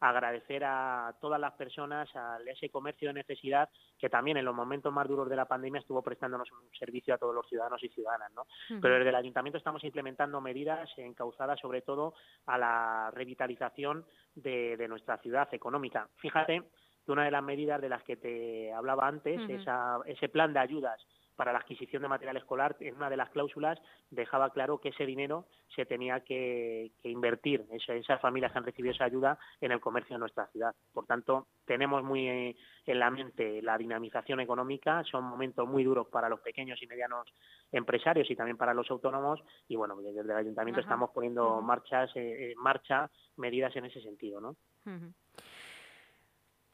agradecer 0.00 0.64
a 0.64 1.14
todas 1.20 1.40
las 1.40 1.54
personas, 1.54 2.08
a 2.14 2.38
ese 2.46 2.70
comercio 2.70 3.08
de 3.08 3.14
necesidad 3.14 3.68
que 3.98 4.08
también 4.08 4.36
en 4.36 4.44
los 4.44 4.54
momentos 4.54 4.92
más 4.92 5.08
duros 5.08 5.28
de 5.28 5.36
la 5.36 5.46
pandemia 5.46 5.80
estuvo 5.80 6.02
prestándonos 6.02 6.50
un 6.52 6.70
servicio 6.78 7.14
a 7.14 7.18
todos 7.18 7.34
los 7.34 7.48
ciudadanos 7.48 7.82
y 7.82 7.88
ciudadanas. 7.88 8.32
¿no? 8.32 8.46
Pero 8.80 8.94
desde 8.94 9.08
el 9.08 9.16
ayuntamiento 9.16 9.58
estamos 9.58 9.82
implementando 9.84 10.40
medidas 10.40 10.88
encauzadas 10.96 11.58
sobre 11.60 11.82
todo 11.82 12.14
a 12.46 12.58
la 12.58 13.10
revitalización 13.12 14.04
de, 14.34 14.86
nuestra 14.88 15.18
ciudad 15.18 15.48
económica. 15.52 16.08
Fíjate 16.16 16.62
que 17.04 17.12
una 17.12 17.24
de 17.24 17.30
las 17.30 17.42
medidas 17.42 17.80
de 17.80 17.88
las 17.88 18.02
que 18.04 18.16
te 18.16 18.72
hablaba 18.72 19.06
antes, 19.06 19.40
esa, 19.50 19.98
ese 20.06 20.28
plan 20.28 20.52
de 20.52 20.60
ayudas 20.60 21.04
para 21.38 21.52
la 21.52 21.60
adquisición 21.60 22.02
de 22.02 22.08
material 22.08 22.36
escolar, 22.36 22.76
en 22.80 22.96
una 22.96 23.08
de 23.08 23.16
las 23.16 23.30
cláusulas 23.30 23.78
dejaba 24.10 24.50
claro 24.50 24.80
que 24.80 24.88
ese 24.88 25.06
dinero 25.06 25.46
se 25.72 25.86
tenía 25.86 26.18
que, 26.24 26.90
invertir, 27.04 27.64
esas 27.70 28.20
familias 28.20 28.50
que 28.50 28.58
han 28.58 28.64
recibido 28.64 28.92
esa 28.92 29.04
ayuda, 29.04 29.38
en 29.60 29.70
el 29.70 29.78
comercio 29.78 30.16
de 30.16 30.18
nuestra 30.18 30.48
ciudad. 30.48 30.74
Por 30.92 31.06
tanto, 31.06 31.46
tenemos 31.64 32.02
muy 32.02 32.28
eh, 32.28 32.56
en 32.86 32.98
la 32.98 33.08
mente 33.10 33.62
la 33.62 33.78
dinamización 33.78 34.40
económica, 34.40 35.04
son 35.04 35.22
momentos 35.22 35.68
muy 35.68 35.84
duros 35.84 36.08
para 36.08 36.28
los 36.28 36.40
pequeños 36.40 36.82
y 36.82 36.88
medianos 36.88 37.32
empresarios 37.70 38.28
y 38.28 38.34
también 38.34 38.56
para 38.56 38.74
los 38.74 38.90
autónomos, 38.90 39.40
y 39.68 39.76
bueno, 39.76 39.94
desde 39.94 40.20
el 40.20 40.30
ayuntamiento 40.32 40.80
estamos 40.80 41.10
poniendo 41.10 41.62
marchas, 41.62 42.10
eh, 42.16 42.50
en 42.50 42.58
marcha 42.58 43.08
medidas 43.36 43.76
en 43.76 43.84
ese 43.84 44.00
sentido, 44.00 44.40
¿no? 44.40 44.56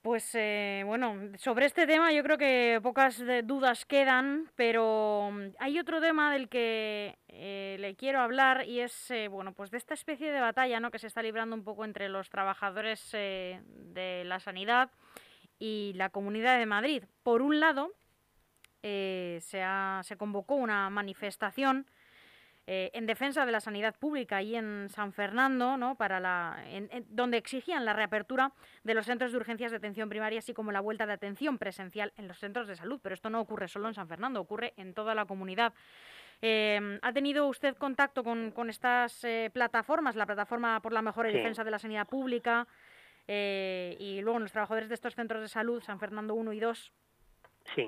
Pues 0.04 0.34
eh, 0.34 0.82
bueno, 0.84 1.16
sobre 1.38 1.64
este 1.64 1.86
tema 1.86 2.12
yo 2.12 2.22
creo 2.22 2.36
que 2.36 2.78
pocas 2.82 3.18
eh, 3.20 3.40
dudas 3.42 3.86
quedan, 3.86 4.50
pero 4.54 5.30
mm, 5.32 5.54
hay 5.58 5.78
otro 5.78 5.98
tema 5.98 6.30
del 6.30 6.50
que 6.50 7.16
eh, 7.28 7.78
le 7.80 7.96
quiero 7.96 8.20
hablar 8.20 8.68
y 8.68 8.80
es 8.80 9.10
bueno, 9.30 9.54
pues 9.54 9.70
de 9.70 9.78
esta 9.78 9.94
especie 9.94 10.30
de 10.30 10.40
batalla 10.40 10.78
¿no? 10.78 10.90
que 10.90 10.98
se 10.98 11.06
está 11.06 11.22
librando 11.22 11.56
un 11.56 11.64
poco 11.64 11.86
entre 11.86 12.10
los 12.10 12.28
trabajadores 12.28 13.12
de 13.12 14.22
la 14.26 14.40
sanidad 14.40 14.90
y 15.58 15.94
la 15.94 16.10
Comunidad 16.10 16.58
de 16.58 16.66
Madrid. 16.66 17.04
Por 17.22 17.40
un 17.40 17.58
lado, 17.58 17.90
se, 18.82 19.40
se 19.40 20.16
convocó 20.18 20.56
una 20.56 20.90
manifestación 20.90 21.86
eh, 22.66 22.90
en 22.94 23.04
defensa 23.04 23.44
de 23.44 23.52
la 23.52 23.60
sanidad 23.60 23.94
pública 23.94 24.40
y 24.40 24.56
en 24.56 24.88
San 24.88 25.12
Fernando, 25.12 25.76
¿no? 25.76 25.96
Para 25.96 26.18
la, 26.18 26.64
donde 27.08 27.36
exigían 27.36 27.84
la 27.84 27.92
reapertura 27.92 28.52
de 28.84 28.94
los 28.94 29.04
centros 29.04 29.32
de 29.32 29.36
urgencias 29.36 29.70
de 29.70 29.76
atención 29.76 30.08
primaria, 30.08 30.38
así 30.38 30.54
como 30.54 30.72
la 30.72 30.80
vuelta 30.80 31.04
de 31.04 31.12
atención 31.12 31.58
presencial 31.58 32.14
en 32.16 32.26
los 32.26 32.38
centros 32.38 32.66
de 32.66 32.76
salud. 32.76 33.00
Pero 33.02 33.14
esto 33.14 33.28
no 33.28 33.40
ocurre 33.40 33.68
solo 33.68 33.88
en 33.88 33.94
San 33.94 34.08
Fernando, 34.08 34.40
ocurre 34.40 34.72
en 34.78 34.94
toda 34.94 35.14
la 35.14 35.26
comunidad. 35.26 35.74
Eh, 36.40 36.98
¿Ha 37.02 37.12
tenido 37.12 37.48
usted 37.48 37.76
contacto 37.76 38.24
con, 38.24 38.70
estas 38.70 39.22
eh, 39.24 39.50
plataformas, 39.52 40.16
la 40.16 40.24
plataforma 40.24 40.80
por 40.80 40.92
la 40.92 41.02
mejora 41.02 41.30
y 41.30 41.34
defensa 41.34 41.64
de 41.64 41.70
la 41.70 41.78
sanidad 41.78 42.08
pública 42.08 42.66
y 43.26 44.20
luego 44.22 44.38
los 44.38 44.52
trabajadores 44.52 44.88
de 44.88 44.94
estos 44.94 45.14
centros 45.14 45.40
de 45.40 45.48
salud, 45.48 45.82
San 45.82 45.98
Fernando 45.98 46.34
1 46.34 46.52
y 46.52 46.60
2, 46.60 46.92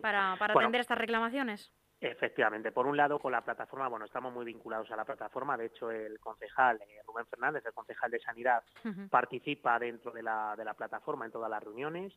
para, 0.01 0.35
atender 0.35 0.81
estas 0.81 0.99
reclamaciones? 0.99 1.73
Efectivamente, 1.99 2.73
por 2.73 2.87
un 2.87 2.97
lado 2.97 3.19
con 3.19 3.33
la 3.33 3.41
plataforma, 3.41 3.89
bueno, 3.89 4.05
estamos 4.05 4.33
muy 4.33 4.45
vinculados 4.45 4.91
a 4.91 4.97
la 4.97 5.07
plataforma, 5.07 5.57
de 5.57 5.67
hecho 5.67 5.91
el 5.91 6.21
concejal 6.21 6.79
eh, 6.83 7.01
Rubén 7.07 7.27
Fernández, 7.27 7.65
el 7.65 7.73
concejal 7.73 8.11
de 8.11 8.21
Sanidad, 8.21 8.63
participa 9.11 9.79
dentro 9.79 10.11
de 10.11 10.23
la, 10.23 10.55
de 10.57 10.65
la 10.65 10.75
plataforma 10.75 11.25
en 11.25 11.33
todas 11.33 11.51
las 11.51 11.63
reuniones, 11.63 12.13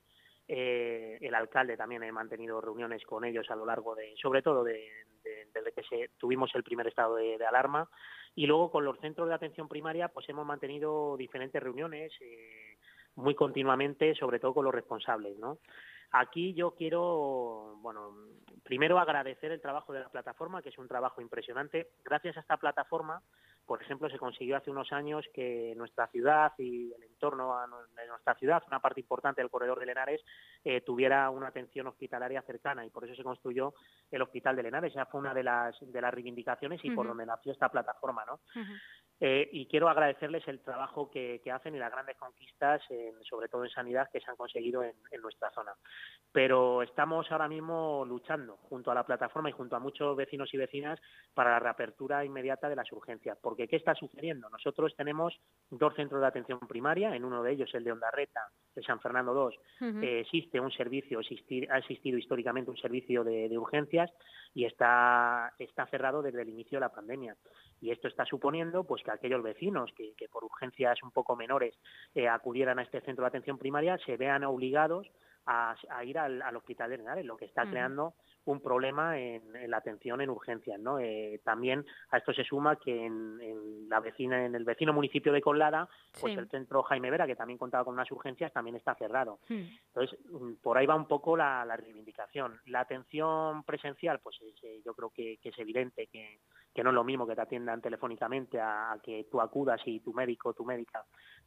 eh, 0.52 1.20
el 1.22 1.36
alcalde 1.36 1.78
también 1.78 2.04
ha 2.04 2.12
mantenido 2.12 2.60
reuniones 2.60 3.06
con 3.06 3.24
ellos 3.24 3.50
a 3.52 3.56
lo 3.56 3.68
largo 3.68 3.94
de, 3.94 4.16
sobre 4.20 4.42
todo 4.42 4.64
de, 4.64 4.90
desde 5.54 5.72
que 5.72 5.84
se, 5.84 6.10
tuvimos 6.18 6.54
el 6.56 6.64
primer 6.64 6.88
estado 6.88 7.18
de, 7.18 7.38
alarma, 7.46 7.88
y 8.34 8.48
luego 8.48 8.72
con 8.72 8.84
los 8.84 9.00
centros 9.00 9.30
de 9.30 9.36
atención 9.36 9.68
primaria, 9.68 10.08
pues 10.08 10.28
hemos 10.28 10.48
mantenido 10.48 11.16
diferentes 11.18 11.62
reuniones 11.62 12.12
eh, 12.22 12.78
muy 13.16 13.36
continuamente, 13.36 14.16
sobre 14.16 14.40
todo 14.40 14.56
con 14.56 14.66
los 14.66 14.74
responsables, 14.74 15.38
¿no? 15.38 15.60
Aquí 16.12 16.54
yo 16.54 16.72
quiero, 16.72 17.78
bueno, 17.82 18.16
primero 18.64 19.00
agradecer 19.00 19.52
el 19.52 19.62
trabajo 19.62 19.94
de 19.94 20.00
la 20.00 20.10
plataforma, 20.10 20.62
que 20.62 20.70
es 20.70 20.78
un 20.78 20.88
trabajo 20.88 21.22
impresionante. 21.22 21.92
Gracias 22.04 22.38
a 22.38 22.40
esta 22.40 22.58
plataforma, 22.58 23.22
por 23.70 23.84
ejemplo, 23.84 24.10
se 24.10 24.18
consiguió 24.18 24.58
hace 24.58 24.72
unos 24.72 24.92
años 24.92 25.24
que 25.32 25.76
nuestra 25.78 26.08
ciudad 26.08 26.54
y 26.58 26.92
el 26.92 27.04
entorno 27.04 27.56
de 27.96 28.08
nuestra 28.08 28.34
ciudad, 28.34 28.64
una 28.66 28.80
parte 28.80 29.02
importante 29.02 29.42
del 29.42 29.52
corredor 29.52 29.80
de 29.80 29.86
Lenares, 29.86 30.22
eh, 30.64 30.82
tuviera 30.82 31.30
una 31.30 31.50
atención 31.50 31.86
hospitalaria 31.86 32.42
cercana 32.42 32.84
y 32.84 32.90
por 32.90 33.06
eso 33.06 33.14
se 33.14 33.24
construyó 33.24 33.76
el 34.10 34.24
Hospital 34.24 34.56
de 34.56 34.64
Lenares. 34.64 34.94
Esa 34.94 35.06
fue 35.06 35.20
una 35.20 35.36
de 35.36 35.44
las, 35.44 35.76
de 35.80 36.02
las 36.02 36.12
reivindicaciones 36.12 36.84
y 36.84 36.90
por 36.90 37.06
donde 37.06 37.28
nació 37.28 37.52
esta 37.52 37.70
plataforma, 37.70 38.26
¿no? 38.26 38.40
Eh, 39.22 39.50
y 39.52 39.66
quiero 39.66 39.90
agradecerles 39.90 40.48
el 40.48 40.62
trabajo 40.62 41.12
que, 41.12 41.42
hacen 41.54 41.76
y 41.76 41.80
las 41.80 41.92
grandes 41.92 42.16
conquistas, 42.18 42.82
sobre 43.28 43.50
todo 43.50 43.66
en 43.66 43.72
sanidad, 43.72 44.10
que 44.12 44.22
se 44.22 44.30
han 44.30 44.38
conseguido 44.38 44.84
en, 44.84 44.94
nuestra 45.22 45.50
zona. 45.52 45.74
Pero 46.32 46.84
estamos 46.84 47.30
ahora 47.32 47.48
mismo 47.48 48.06
luchando 48.06 48.58
junto 48.58 48.92
a 48.92 48.96
la 48.96 49.06
plataforma 49.06 49.50
y 49.50 49.54
junto 49.54 49.76
a 49.76 49.80
muchos 49.80 50.16
vecinos 50.16 50.54
y 50.54 50.58
vecinas 50.58 51.00
para 51.34 51.52
la 51.52 51.60
reapertura 51.60 52.24
inmediata 52.24 52.70
de 52.70 52.76
las 52.76 52.92
urgencias. 52.92 53.38
Porque 53.42 53.68
¿qué 53.68 53.76
está 53.76 53.96
sucediendo? 53.96 54.50
Nosotros 54.50 54.96
tenemos 54.96 55.38
dos 55.70 55.94
centros 55.96 56.22
de 56.22 56.28
atención 56.28 56.60
primaria, 56.60 57.16
en 57.16 57.26
uno 57.26 57.44
de 57.44 57.52
ellos, 57.52 57.74
el 57.74 57.84
de 57.84 57.92
Ondarreta, 57.92 58.42
de 58.76 58.84
San 58.84 59.00
Fernando 59.00 59.52
II, 59.80 60.00
eh, 60.02 60.20
existe 60.22 60.60
un 60.60 60.72
servicio, 60.72 61.20
ha 61.20 61.78
existido 61.78 62.18
históricamente 62.18 62.72
un 62.72 62.78
servicio 62.78 63.24
de, 63.24 63.58
urgencias 63.58 64.12
y 64.54 64.66
está, 64.66 65.54
está 65.60 65.86
cerrado 65.88 66.22
desde 66.22 66.42
el 66.42 66.50
inicio 66.50 66.78
de 66.78 66.82
la 66.82 66.94
pandemia. 66.94 67.36
Y 67.82 67.92
esto 67.92 68.08
está 68.08 68.26
suponiendo 68.26 68.84
pues 68.84 69.04
aquellos 69.10 69.44
vecinos 69.44 69.92
que, 69.96 70.14
por 70.30 70.44
urgencias 70.44 71.02
un 71.04 71.12
poco 71.12 71.36
menores 71.36 71.78
eh, 72.14 72.28
acudieran 72.28 72.80
a 72.80 72.84
este 72.84 73.02
centro 73.02 73.24
de 73.24 73.30
atención 73.30 73.58
primaria 73.58 73.98
se 74.06 74.18
vean 74.18 74.44
obligados 74.44 75.08
a, 75.46 76.04
ir 76.04 76.18
al, 76.20 76.56
hospital 76.56 76.90
de 76.90 76.96
Henares, 76.98 77.26
lo 77.26 77.36
que 77.36 77.46
está 77.46 77.68
creando 77.68 78.14
un 78.46 78.62
problema 78.62 79.18
en, 79.20 79.42
la 79.70 79.78
atención 79.78 80.22
en 80.22 80.30
urgencias. 80.30 80.80
¿no? 80.80 81.00
Eh, 81.00 81.42
también 81.44 81.86
a 82.12 82.18
esto 82.18 82.34
se 82.34 82.44
suma 82.44 82.76
que 82.76 83.06
en, 83.06 83.90
la 83.90 84.00
vecina, 84.00 84.46
en 84.46 84.56
el 84.56 84.64
vecino 84.64 84.94
municipio 84.94 85.32
de 85.32 85.42
Colada, 85.42 85.90
pues 86.20 86.38
el 86.38 86.50
centro 86.50 86.84
Jaime 86.84 87.10
Vera, 87.10 87.26
que 87.26 87.36
también 87.36 87.58
contaba 87.58 87.84
con 87.84 87.96
unas 87.96 88.12
urgencias, 88.12 88.54
también 88.54 88.76
está 88.76 88.96
cerrado. 88.96 89.40
Hmm. 89.50 89.64
Entonces, 89.88 90.20
mm, 90.30 90.54
por 90.62 90.78
ahí 90.78 90.86
va 90.86 90.96
un 90.96 91.08
poco 91.08 91.36
la, 91.36 91.66
reivindicación. 91.76 92.60
La 92.68 92.82
atención 92.82 93.64
presencial, 93.64 94.20
pues 94.20 94.38
eh, 94.62 94.82
yo 94.86 94.94
creo 94.94 95.10
que, 95.10 95.40
es 95.42 95.60
evidente 95.60 96.08
que, 96.08 96.40
no 96.84 96.90
es 96.90 96.96
lo 96.96 97.04
mismo 97.04 97.28
que 97.28 97.36
te 97.36 97.42
atiendan 97.42 97.82
telefónicamente 97.82 98.60
a, 98.60 98.98
que 99.04 99.28
tú 99.30 99.42
acudas 99.42 99.82
y 99.86 100.00
tu 100.00 100.14
médico 100.14 100.50
o 100.50 100.54
tu 100.54 100.66
médica 100.66 101.04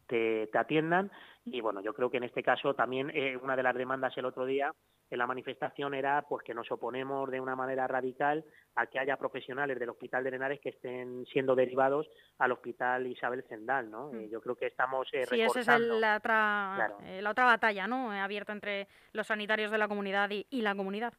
te, 0.07 0.49
atiendan. 0.55 1.11
Y 1.45 1.61
bueno, 1.61 1.81
yo 1.81 1.95
creo 1.95 2.11
que 2.11 2.19
en 2.19 2.25
este 2.25 2.43
caso 2.43 2.75
también 2.75 3.11
eh, 3.15 3.37
una 3.37 3.57
de 3.57 3.63
las 3.63 3.75
demandas 3.75 4.17
el 4.19 4.27
otro 4.27 4.45
día 4.45 4.73
en 5.13 5.19
la 5.19 5.27
manifestación 5.27 5.93
era 5.93 6.23
pues 6.23 6.43
que 6.43 6.55
nos 6.55 6.71
oponemos 6.73 7.31
de 7.31 7.39
una 7.39 7.55
manera 7.55 7.87
radical 7.87 8.45
a 8.77 8.87
que 8.87 8.99
haya 8.99 9.19
profesionales 9.19 9.79
del 9.79 9.91
Hospital 9.91 10.25
de 10.25 10.31
Henares 10.31 10.61
que 10.61 10.71
estén 10.71 11.27
siendo 11.27 11.55
derivados 11.55 12.09
al 12.39 12.53
Hospital 12.53 13.07
Isabel 13.07 13.45
Zendal, 13.47 13.91
¿no? 13.91 14.11
Mm. 14.11 14.17
Eh, 14.17 14.29
yo 14.31 14.41
creo 14.41 14.57
que 14.57 14.67
estamos 14.67 15.07
eh, 15.13 15.27
Sí, 15.27 15.43
esa 15.43 15.61
es 15.61 15.81
la, 15.81 16.17
otra, 16.17 16.95
eh, 17.03 17.21
la 17.21 17.31
otra 17.31 17.45
batalla, 17.45 17.87
¿no? 17.87 18.11
Abierta 18.11 18.53
entre 18.53 18.89
los 19.13 19.27
sanitarios 19.27 19.71
de 19.71 19.77
la 19.77 19.87
comunidad 19.87 20.31
y, 20.31 20.47
y 20.49 20.63
la 20.63 20.75
comunidad. 20.75 21.13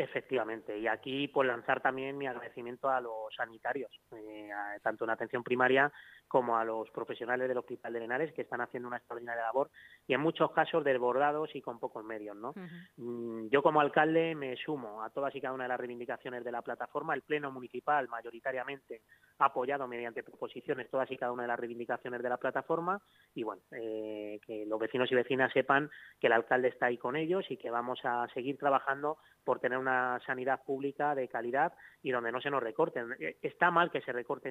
Efectivamente, 0.00 0.78
y 0.78 0.86
aquí 0.86 1.26
pues 1.26 1.48
lanzar 1.48 1.80
también 1.80 2.16
mi 2.16 2.28
agradecimiento 2.28 2.88
a 2.88 3.00
los 3.00 3.34
sanitarios, 3.36 3.90
eh, 4.12 4.48
tanto 4.80 5.04
en 5.04 5.10
atención 5.10 5.42
primaria 5.42 5.92
como 6.28 6.56
a 6.56 6.64
los 6.64 6.90
profesionales 6.90 7.48
del 7.48 7.58
Hospital 7.58 7.92
de 7.92 8.00
Lenares 8.00 8.32
que 8.34 8.42
están 8.42 8.60
haciendo 8.60 8.86
una 8.86 8.98
extraordinaria 8.98 9.42
labor 9.42 9.70
y 10.06 10.14
en 10.14 10.20
muchos 10.20 10.52
casos 10.52 10.84
desbordados 10.84 11.54
y 11.54 11.62
con 11.62 11.80
pocos 11.80 12.04
medios. 12.04 12.36
¿no? 12.36 12.54
Mm, 12.96 13.48
yo 13.48 13.62
como 13.62 13.80
alcalde 13.80 14.34
me 14.34 14.56
sumo 14.56 15.02
a 15.02 15.10
todas 15.10 15.34
y 15.34 15.40
cada 15.40 15.54
una 15.54 15.64
de 15.64 15.68
las 15.68 15.80
reivindicaciones 15.80 16.44
de 16.44 16.52
la 16.52 16.62
plataforma. 16.62 17.14
El 17.14 17.22
Pleno 17.22 17.50
Municipal 17.50 18.08
mayoritariamente 18.08 19.02
ha 19.38 19.46
apoyado 19.46 19.88
mediante 19.88 20.22
proposiciones 20.22 20.90
todas 20.90 21.10
y 21.10 21.16
cada 21.16 21.32
una 21.32 21.42
de 21.42 21.48
las 21.48 21.58
reivindicaciones 21.58 22.22
de 22.22 22.28
la 22.28 22.36
plataforma 22.36 23.00
y 23.34 23.42
bueno, 23.42 23.62
eh, 23.72 24.40
que 24.46 24.66
los 24.66 24.78
vecinos 24.78 25.10
y 25.10 25.14
vecinas 25.14 25.52
sepan 25.52 25.90
que 26.20 26.26
el 26.26 26.32
alcalde 26.34 26.68
está 26.68 26.86
ahí 26.86 26.98
con 26.98 27.16
ellos 27.16 27.44
y 27.50 27.56
que 27.56 27.70
vamos 27.70 28.00
a 28.04 28.28
seguir 28.34 28.58
trabajando 28.58 29.18
por 29.44 29.60
tener 29.60 29.78
una 29.78 30.20
sanidad 30.26 30.62
pública 30.64 31.14
de 31.14 31.28
calidad 31.28 31.72
y 32.02 32.10
donde 32.10 32.32
no 32.32 32.40
se 32.40 32.50
nos 32.50 32.62
recorten. 32.62 33.14
Eh, 33.18 33.38
está 33.42 33.70
mal 33.70 33.90
que 33.90 34.02
se 34.02 34.12
recorte 34.12 34.48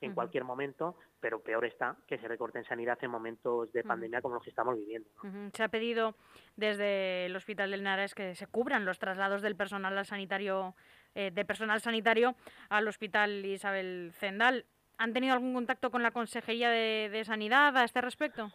en 0.00 0.14
cualquier 0.14 0.44
momento, 0.44 0.96
pero 1.20 1.42
peor 1.42 1.64
está 1.64 1.96
que 2.06 2.18
se 2.18 2.28
recorte 2.28 2.58
en 2.58 2.64
sanidad 2.64 2.98
en 3.02 3.10
momentos 3.10 3.72
de 3.72 3.82
pandemia 3.82 4.20
como 4.20 4.36
los 4.36 4.44
que 4.44 4.50
estamos 4.50 4.76
viviendo. 4.76 5.08
Se 5.52 5.62
ha 5.62 5.68
pedido 5.68 6.14
desde 6.56 7.26
el 7.26 7.36
Hospital 7.36 7.70
del 7.70 7.82
Nares 7.82 8.14
que 8.14 8.34
se 8.34 8.46
cubran 8.46 8.84
los 8.84 8.98
traslados 8.98 9.42
del 9.42 9.56
personal 9.56 10.04
sanitario, 10.06 10.74
eh, 11.14 11.30
de 11.30 11.44
personal 11.44 11.80
sanitario 11.80 12.36
al 12.68 12.86
Hospital 12.86 13.44
Isabel 13.44 14.12
Zendal. 14.14 14.66
¿Han 14.98 15.12
tenido 15.12 15.34
algún 15.34 15.54
contacto 15.54 15.90
con 15.90 16.02
la 16.02 16.10
Consejería 16.10 16.70
de 16.70 17.22
Sanidad 17.24 17.76
a 17.76 17.84
este 17.84 18.00
respecto? 18.00 18.50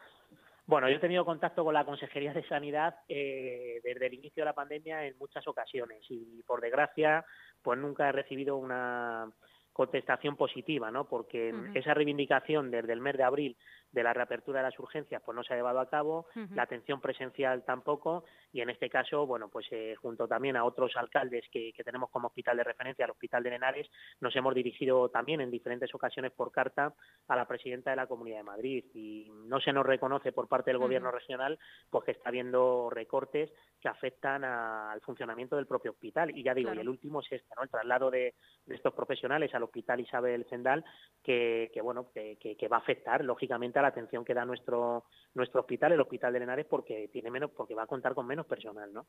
Bueno, 0.66 0.90
yo 0.90 0.96
he 0.96 1.00
tenido 1.00 1.26
contacto 1.26 1.66
con 1.66 1.74
la 1.74 1.84
Consejería 1.84 2.34
de 2.34 2.48
Sanidad 2.48 2.96
eh, 3.10 3.82
desde 3.84 4.08
el 4.08 4.14
inicio 4.14 4.42
de 4.42 4.46
la 4.46 4.54
pandemia 4.54 5.06
en 5.06 5.18
muchas 5.18 5.46
ocasiones 5.46 6.06
y 6.10 6.42
por 6.44 6.62
desgracia 6.62 7.26
pues 7.62 7.78
nunca 7.78 8.08
he 8.08 8.12
recibido 8.14 8.56
una 8.56 9.30
contestación 9.74 10.38
positiva, 10.38 10.92
¿no? 10.92 11.06
Porque 11.06 11.54
esa 11.74 11.94
reivindicación 11.94 12.72
desde 12.72 12.94
el 12.94 13.02
mes 13.02 13.18
de 13.18 13.24
abril 13.24 13.58
de 13.94 14.04
la 14.04 14.14
reapertura 14.14 14.60
de 14.60 14.70
las 14.70 14.80
urgencias 14.80 15.22
pues 15.24 15.36
no 15.36 15.44
se 15.44 15.54
ha 15.54 15.58
llevado 15.58 15.80
a 15.80 15.90
cabo, 15.90 16.28
la 16.54 16.64
atención 16.64 17.00
presencial 17.00 17.64
tampoco 17.64 18.26
y 18.52 18.62
en 18.62 18.70
este 18.70 18.90
caso, 18.90 19.26
bueno, 19.26 19.50
pues 19.50 19.66
eh, 19.72 19.96
junto 19.96 20.28
también 20.28 20.56
a 20.56 20.64
otros 20.64 20.96
alcaldes 20.96 21.44
que, 21.52 21.74
tenemos 21.84 22.10
como 22.12 22.28
hospital 22.28 22.58
de 22.58 22.64
referencia, 22.64 23.04
al 23.04 23.12
Hospital 23.12 23.44
de 23.44 23.50
Lenares, 23.50 23.90
nos 24.22 24.36
hemos 24.36 24.54
dirigido 24.54 25.10
también 25.10 25.42
en 25.42 25.52
diferentes 25.52 25.94
ocasiones 25.94 26.32
por 26.32 26.52
carta 26.52 26.94
a 27.28 27.36
la 27.36 27.48
presidenta 27.48 27.90
de 27.90 27.96
la 27.98 28.08
Comunidad 28.08 28.38
de 28.38 28.44
Madrid. 28.44 28.86
Y 28.94 29.30
no 29.48 29.60
se 29.60 29.74
nos 29.74 29.86
reconoce 29.86 30.32
por 30.32 30.48
parte 30.48 30.70
del 30.72 30.78
Gobierno 30.78 31.12
regional 31.12 31.60
pues 31.90 32.06
que 32.06 32.12
está 32.12 32.30
habiendo 32.30 32.90
recortes 32.90 33.52
que 33.82 33.90
afectan 33.90 34.44
al 34.44 35.02
funcionamiento 35.02 35.56
del 35.56 35.68
propio 35.68 35.92
hospital. 35.92 36.36
Y 36.38 36.44
ya 36.44 36.54
digo, 36.54 36.74
y 36.74 36.80
el 36.80 36.90
último 36.90 37.22
es 37.22 37.32
este, 37.32 37.54
¿no? 37.56 37.64
El 37.64 37.70
traslado 37.70 38.10
de, 38.10 38.36
estos 38.68 38.94
profesionales 38.94 39.54
al 39.54 39.64
Hospital 39.64 40.00
Isabel 40.00 40.46
Zendal 40.50 40.86
que, 41.22 41.70
bueno, 41.84 42.10
que, 42.14 42.38
que 42.40 42.68
va 42.68 42.78
a 42.78 42.80
afectar 42.80 43.24
lógicamente 43.26 43.80
la 43.84 43.90
atención 43.90 44.26
que 44.26 44.34
da 44.34 44.46
nuestro 44.46 45.06
nuestro 45.36 45.62
hospital, 45.62 45.92
el 45.92 46.02
Hospital 46.02 46.34
de 46.34 46.40
Lenares, 46.40 46.66
porque 46.66 47.10
tiene 47.12 47.32
menos, 47.32 47.52
porque 47.52 47.76
va 47.76 47.84
a 47.84 47.88
contar 47.88 48.14
con 48.14 48.26
menos 48.26 48.46
personal, 48.46 48.94
¿no? 48.94 49.06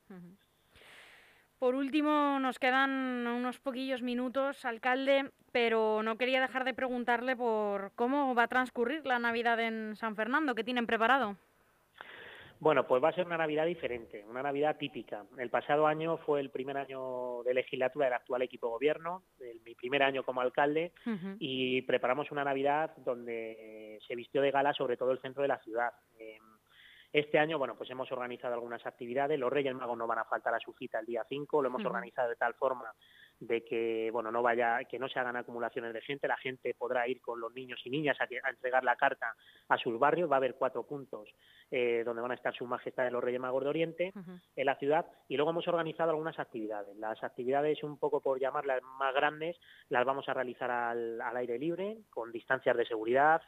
Por 1.59 1.75
último, 1.75 2.39
nos 2.41 2.59
quedan 2.59 3.27
unos 3.27 3.59
poquillos 3.59 4.03
minutos, 4.03 4.65
alcalde, 4.65 5.31
pero 5.53 6.03
no 6.03 6.19
quería 6.19 6.41
dejar 6.41 6.65
de 6.65 6.75
preguntarle 6.75 7.37
por 7.37 7.93
cómo 7.95 8.35
va 8.35 8.45
a 8.45 8.49
transcurrir 8.49 9.07
la 9.07 9.19
Navidad 9.19 9.61
en 9.61 9.97
San 9.97 10.17
Fernando, 10.17 10.55
¿qué 10.55 10.65
tienen 10.65 10.87
preparado? 10.87 11.37
Bueno, 12.65 12.87
pues 12.87 13.05
va 13.05 13.11
a 13.11 13.13
ser 13.13 13.27
una 13.27 13.37
Navidad 13.37 13.67
diferente, 13.67 14.25
una 14.27 14.43
Navidad 14.43 14.79
típica. 14.79 15.27
El 15.37 15.51
pasado 15.51 15.87
año 15.87 16.17
fue 16.17 16.41
el 16.41 16.49
primer 16.49 16.79
año 16.79 17.43
de 17.43 17.53
legislatura 17.53 18.07
del 18.07 18.15
actual 18.15 18.41
equipo 18.41 18.69
de 18.69 18.73
gobierno, 18.73 19.23
mi 19.67 19.75
primer 19.75 20.03
año 20.03 20.23
como 20.23 20.41
alcalde, 20.41 20.95
y 21.39 21.83
preparamos 21.83 22.31
una 22.31 22.43
Navidad 22.43 22.97
donde 22.97 23.99
se 24.09 24.17
vistió 24.17 24.41
de 24.41 24.51
gala 24.51 24.73
sobre 24.73 24.97
todo 24.97 25.13
el 25.13 25.19
centro 25.19 25.43
de 25.43 25.49
la 25.49 25.59
ciudad. 25.59 25.93
Em, 26.19 26.43
Este 27.13 27.39
año, 27.39 27.59
bueno, 27.59 27.77
pues 27.77 27.91
hemos 27.91 28.11
organizado 28.11 28.55
algunas 28.55 28.85
actividades. 28.87 29.39
Los 29.39 29.53
Reyes 29.53 29.75
Magos 29.75 29.99
no 29.99 30.07
van 30.07 30.21
a 30.21 30.25
faltar 30.25 30.55
a 30.55 30.59
su 30.59 30.73
cita 30.73 30.99
el 30.99 31.07
día 31.07 31.23
5. 31.29 31.63
Lo 31.63 31.69
hemos 31.69 31.85
organizado 31.85 32.31
de 32.31 32.37
tal 32.37 32.55
forma 32.55 32.93
de 33.41 33.65
que 33.65 34.11
bueno 34.13 34.31
no 34.31 34.43
vaya 34.43 34.85
que 34.85 34.99
no 34.99 35.09
se 35.09 35.19
hagan 35.19 35.37
acumulaciones 35.37 35.93
de 35.93 36.01
gente 36.01 36.29
la 36.29 36.37
gente 36.37 36.75
podrá 36.75 37.09
ir 37.09 37.21
con 37.21 37.41
los 37.41 37.53
niños 37.53 37.81
y 37.85 37.91
niñas 37.91 38.17
a, 38.21 38.29
entregar 38.49 38.85
la 38.85 38.97
carta 38.97 39.35
a 39.69 39.79
sus 39.79 39.99
barrios 39.99 40.31
va 40.31 40.37
a 40.37 40.39
haber 40.39 40.57
cuatro 40.57 40.85
puntos 40.85 41.29
eh, 41.71 42.03
donde 42.05 42.23
van 42.23 42.31
a 42.31 42.35
estar 42.35 42.55
su 42.55 42.67
majestad 42.67 43.05
de 43.05 43.11
los 43.11 43.25
Reyes 43.25 43.41
Magos 43.41 43.65
de 43.65 43.71
Oriente 43.71 44.13
en 44.55 44.67
la 44.67 44.77
ciudad 44.77 45.07
y 45.29 45.37
luego 45.37 45.51
hemos 45.51 45.67
organizado 45.67 46.11
algunas 46.11 46.39
actividades. 46.39 46.97
Las 46.97 47.23
actividades 47.25 47.83
un 47.83 47.99
poco 47.99 48.21
por 48.21 48.39
llamarlas 48.39 48.83
más 48.99 49.15
grandes 49.15 49.57
las 49.89 50.05
vamos 50.05 50.29
a 50.29 50.35
realizar 50.35 50.71
al, 50.71 51.21
aire 51.37 51.59
libre 51.59 51.99
con 52.11 52.31
distancias 52.31 52.77
de 52.77 52.87
seguridad 52.87 53.43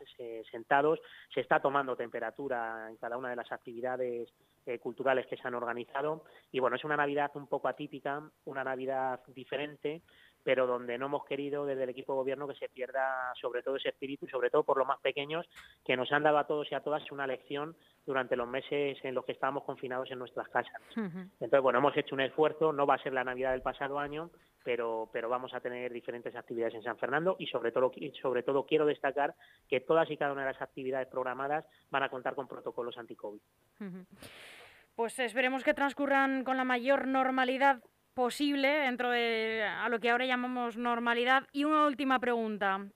sentados. 0.51 1.01
Se 1.33 1.41
está 1.41 1.61
tomando 1.61 1.97
temperatura 1.97 2.89
en 2.91 2.97
cada 2.97 3.17
una 3.17 3.31
de 3.31 3.37
las 3.37 3.53
actividades 3.53 4.33
eh, 4.65 4.79
culturales 4.79 5.27
que 5.27 5.37
se 5.37 5.47
han 5.47 5.55
organizado. 5.55 6.25
Y 6.51 6.59
bueno 6.59 6.77
es 6.77 6.85
una 6.85 6.97
Navidad 6.97 7.31
un 7.35 7.47
poco 7.47 7.69
atípica 7.69 8.23
una 8.45 8.65
Navidad 8.65 9.21
diferente 9.29 10.03
pero 10.47 10.65
donde 10.69 10.97
no 10.97 11.07
hemos 11.07 11.25
querido 11.25 11.67
desde 11.67 11.83
el 11.83 11.89
equipo 11.89 12.13
de 12.13 12.19
gobierno 12.19 12.47
que 12.47 12.55
se 12.55 12.69
pierda 12.69 13.33
sobre 13.35 13.65
todo 13.65 13.75
ese 13.75 13.89
espíritu 13.89 14.27
y 14.27 14.29
sobre 14.29 14.49
todo 14.49 14.63
por 14.63 14.79
los 14.79 14.87
más 14.87 15.01
pequeños 15.01 15.45
que 15.85 15.97
nos 15.97 16.13
han 16.13 16.23
dado 16.23 16.39
a 16.39 16.47
todos 16.47 16.71
y 16.71 16.77
a 16.77 16.85
todas 16.85 17.03
una 17.11 17.27
lección 17.27 17.75
durante 18.07 18.37
los 18.37 18.47
meses 18.47 18.97
en 19.03 19.17
los 19.17 19.25
que 19.25 19.33
estábamos 19.33 19.65
confinados 19.65 20.09
en 20.13 20.21
nuestras 20.21 20.49
casas. 20.49 20.81
Entonces, 20.95 21.61
bueno, 21.61 21.81
hemos 21.81 21.97
hecho 21.97 22.15
un 22.15 22.21
esfuerzo, 22.21 22.73
no 22.73 22.87
va 22.87 22.95
a 22.95 23.03
ser 23.03 23.13
la 23.13 23.25
Navidad 23.25 23.51
del 23.51 23.63
pasado 23.63 23.99
año, 23.99 24.31
pero, 24.63 25.11
pero 25.13 25.29
vamos 25.29 25.53
a 25.53 25.59
tener 25.59 25.93
diferentes 25.93 26.37
actividades 26.37 26.75
en 26.75 26.85
San 26.85 26.97
Fernando 26.97 27.35
y 27.41 27.49
sobre 27.49 27.73
todo, 27.73 27.91
sobre 28.23 28.45
todo 28.45 28.67
quiero 28.67 28.87
destacar 28.87 29.35
que 29.69 29.81
todas 29.81 30.09
y 30.13 30.17
cada 30.17 30.33
una 30.33 30.47
de 30.47 30.53
las 30.53 30.63
actividades 30.63 31.09
programadas 31.09 31.65
van 31.91 32.05
a 32.05 32.09
contar 32.09 32.37
con 32.37 32.47
protocolos 32.47 32.97
anti-COVID. 32.97 33.41
Pues 34.95 35.19
esperemos 35.19 35.65
que 35.65 35.75
transcurran 35.75 36.45
con 36.45 36.57
la 36.57 36.65
mayor 36.65 37.09
normalidad 37.09 37.83
posible 38.17 38.67
dentro 38.67 39.11
de 39.11 39.63
a 39.63 39.91
lo 39.91 40.01
que 40.01 40.11
ahora 40.11 40.25
llamamos 40.25 40.79
normalidad. 40.79 41.45
Y 41.53 41.65
una 41.65 41.87
última 41.87 42.19
pregunta. 42.19 42.89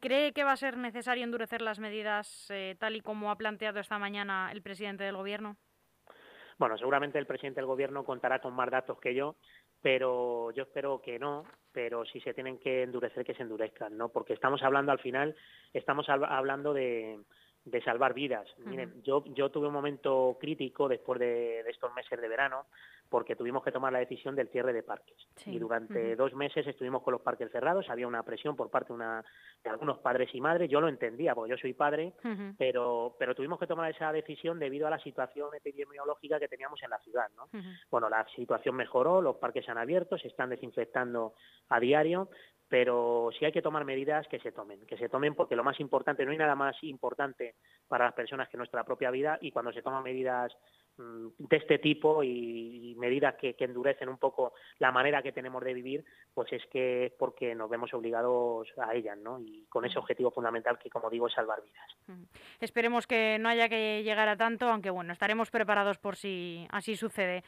¿Cree 0.00 0.32
que 0.34 0.44
va 0.44 0.52
a 0.52 0.56
ser 0.56 0.76
necesario 0.76 1.24
endurecer 1.24 1.62
las 1.62 1.80
medidas 1.80 2.46
eh, 2.50 2.76
tal 2.78 2.94
y 2.94 3.00
como 3.00 3.30
ha 3.30 3.36
planteado 3.36 3.80
esta 3.80 3.98
mañana 3.98 4.50
el 4.52 4.60
presidente 4.60 5.02
del 5.02 5.16
Gobierno? 5.16 5.56
Bueno, 6.58 6.76
seguramente 6.76 7.18
el 7.18 7.26
presidente 7.26 7.60
del 7.60 7.66
Gobierno 7.66 8.04
contará 8.04 8.38
con 8.40 8.54
más 8.54 8.70
datos 8.70 9.00
que 9.00 9.14
yo, 9.14 9.36
pero 9.80 10.50
yo 10.52 10.64
espero 10.64 11.00
que 11.00 11.18
no, 11.18 11.44
pero 11.72 12.04
si 12.04 12.20
se 12.20 12.34
tienen 12.34 12.58
que 12.58 12.82
endurecer, 12.82 13.24
que 13.24 13.34
se 13.34 13.42
endurezcan, 13.42 13.96
¿no? 13.96 14.10
Porque 14.10 14.34
estamos 14.34 14.62
hablando 14.62 14.92
al 14.92 14.98
final, 14.98 15.34
estamos 15.72 16.06
hablando 16.08 16.74
de, 16.74 17.18
de 17.66 17.82
salvar 17.82 18.14
vidas. 18.14 18.48
Miren, 18.64 19.02
yo, 19.02 19.24
yo 19.34 19.50
tuve 19.50 19.66
un 19.66 19.72
momento 19.72 20.38
crítico 20.40 20.88
después 20.88 21.18
de, 21.18 21.60
estos 21.68 21.92
meses 21.94 22.20
de 22.20 22.28
verano 22.28 22.66
porque 23.08 23.36
tuvimos 23.36 23.62
que 23.62 23.72
tomar 23.72 23.92
la 23.92 23.98
decisión 23.98 24.34
del 24.34 24.48
cierre 24.48 24.72
de 24.72 24.82
parques. 24.82 25.16
Y 25.46 25.58
durante 25.58 26.16
dos 26.16 26.34
meses 26.34 26.66
estuvimos 26.66 27.02
con 27.02 27.12
los 27.12 27.20
parques 27.20 27.50
cerrados, 27.52 27.88
había 27.88 28.06
una 28.06 28.22
presión 28.22 28.56
por 28.56 28.70
parte 28.70 28.88
de, 28.88 28.94
una, 28.94 29.24
de 29.62 29.70
algunos 29.70 29.98
padres 29.98 30.32
y 30.32 30.40
madres, 30.40 30.70
yo 30.70 30.80
lo 30.80 30.88
entendía 30.88 31.34
porque 31.34 31.50
yo 31.50 31.56
soy 31.56 31.72
padre, 31.72 32.14
pero, 32.56 33.16
pero 33.18 33.34
tuvimos 33.34 33.58
que 33.58 33.66
tomar 33.66 33.90
esa 33.90 34.12
decisión 34.12 34.58
debido 34.58 34.86
a 34.86 34.90
la 34.90 34.98
situación 34.98 35.54
epidemiológica 35.54 36.40
que 36.40 36.48
teníamos 36.48 36.82
en 36.82 36.90
la 36.90 36.98
ciudad. 36.98 37.28
¿no? 37.36 37.48
Bueno, 37.90 38.08
la 38.08 38.26
situación 38.34 38.76
mejoró, 38.76 39.20
los 39.20 39.36
parques 39.36 39.64
se 39.64 39.70
han 39.70 39.78
abierto, 39.78 40.18
se 40.18 40.28
están 40.28 40.50
desinfectando 40.50 41.34
a 41.68 41.80
diario, 41.80 42.28
pero 42.68 43.30
si 43.38 43.44
hay 43.44 43.52
que 43.52 43.62
tomar 43.62 43.84
medidas, 43.84 44.26
que 44.28 44.40
se 44.40 44.52
tomen, 44.52 44.84
que 44.86 44.96
se 44.96 45.08
tomen 45.08 45.34
porque 45.34 45.54
lo 45.54 45.62
más 45.62 45.78
importante, 45.78 46.24
no 46.24 46.32
hay 46.32 46.38
nada 46.38 46.56
más 46.56 46.76
importante 46.82 47.54
para 47.86 48.06
las 48.06 48.14
personas 48.14 48.48
que 48.48 48.56
nuestra 48.56 48.84
propia 48.84 49.10
vida 49.10 49.38
y 49.40 49.52
cuando 49.52 49.72
se 49.72 49.82
toman 49.82 50.02
medidas 50.02 50.52
mm, 50.96 51.28
de 51.38 51.56
este 51.56 51.78
tipo 51.78 52.24
y, 52.24 52.94
medidas 52.98 53.36
que, 53.36 53.54
endurecen 53.58 54.08
un 54.08 54.18
poco 54.18 54.54
la 54.78 54.90
manera 54.90 55.22
que 55.22 55.32
tenemos 55.32 55.62
de 55.62 55.74
vivir, 55.74 56.04
pues 56.34 56.52
es 56.52 56.64
que 56.66 57.06
es 57.06 57.12
porque 57.12 57.54
nos 57.54 57.70
vemos 57.70 57.92
obligados 57.94 58.68
a 58.78 58.94
ellas, 58.94 59.18
¿no? 59.18 59.38
Y 59.40 59.66
con 59.68 59.84
ese 59.84 59.98
objetivo 59.98 60.30
fundamental 60.30 60.78
que, 60.78 60.90
como 60.90 61.10
digo, 61.10 61.26
es 61.28 61.34
salvar 61.34 61.62
vidas. 61.62 62.26
Esperemos 62.60 63.06
que 63.06 63.38
no 63.38 63.48
haya 63.48 63.68
que 63.68 64.02
llegar 64.02 64.28
a 64.28 64.36
tanto, 64.36 64.68
aunque 64.68 64.90
bueno, 64.90 65.12
estaremos 65.12 65.50
preparados 65.50 65.98
por 65.98 66.16
si 66.16 66.66
así 66.70 66.96
sucede. 66.96 67.44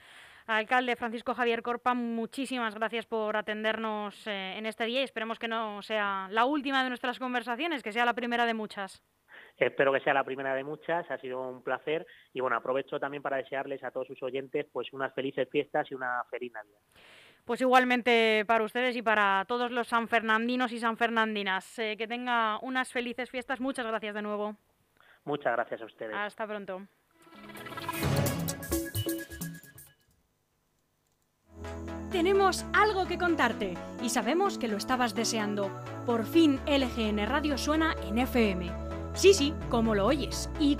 Alcalde 0.49 0.97
Francisco 0.97 1.35
Javier 1.35 1.63
Corpa, 1.63 1.93
muchísimas 1.93 2.75
gracias 2.75 3.05
por 3.05 3.37
atendernos 3.37 4.27
eh, 4.27 4.55
en 4.57 4.65
este 4.65 4.87
día 4.87 5.03
y 5.03 5.05
esperemos 5.05 5.39
que 5.39 5.47
no 5.47 5.83
sea 5.83 6.27
la 6.31 6.47
última 6.47 6.83
de 6.83 6.89
nuestras 6.89 7.19
conversaciones, 7.19 7.83
que 7.83 7.93
sea 7.93 8.07
la 8.07 8.15
primera 8.15 8.47
de 8.47 8.55
muchas. 8.55 9.03
Espero 9.59 9.93
que 9.93 10.01
sea 10.01 10.15
la 10.15 10.25
primera 10.25 10.55
de 10.55 10.65
muchas, 10.65 11.09
ha 11.11 11.19
sido 11.19 11.51
un 11.51 11.63
placer 11.63 12.07
y 12.33 12.41
bueno, 12.41 12.57
aprovecho 12.57 12.99
también 12.99 13.23
para 13.23 13.37
desearles 13.37 13.85
a 13.85 13.91
todos 13.91 14.07
sus 14.07 14.23
oyentes 14.23 14.65
pues 14.73 14.91
unas 14.95 15.13
felices 15.15 15.47
fiestas 15.51 15.87
y 15.91 15.95
una 15.95 16.25
feliz 16.31 16.51
Navidad. 16.51 16.81
Pues 17.45 17.61
igualmente 17.61 18.45
para 18.47 18.65
ustedes 18.65 18.97
y 18.97 19.03
para 19.03 19.45
todos 19.47 19.71
los 19.71 19.89
sanfernandinos 19.89 20.73
y 20.73 20.79
sanfernandinas. 20.79 21.79
Eh, 21.79 21.97
que 21.99 22.07
tenga 22.07 22.59
unas 22.63 22.91
felices 22.91 23.31
fiestas. 23.31 23.61
Muchas 23.61 23.87
gracias 23.87 24.15
de 24.15 24.23
nuevo. 24.23 24.57
Muchas 25.25 25.53
gracias 25.53 25.83
a 25.83 25.85
ustedes. 25.85 26.15
Hasta 26.15 26.47
pronto. 26.47 26.83
Tenemos 32.11 32.64
algo 32.73 33.07
que 33.07 33.18
contarte 33.18 33.75
y 34.03 34.09
sabemos 34.09 34.57
que 34.57 34.66
lo 34.66 34.79
estabas 34.79 35.14
deseando. 35.14 35.71
Por 36.07 36.25
fin 36.25 36.59
LGN 36.66 37.27
Radio 37.27 37.59
suena 37.59 37.94
en 38.09 38.18
FM. 38.18 38.73
Sí, 39.12 39.35
sí, 39.35 39.53
como 39.68 39.94
lo 39.94 40.07
oyes. 40.07 40.49
Y 40.59 40.77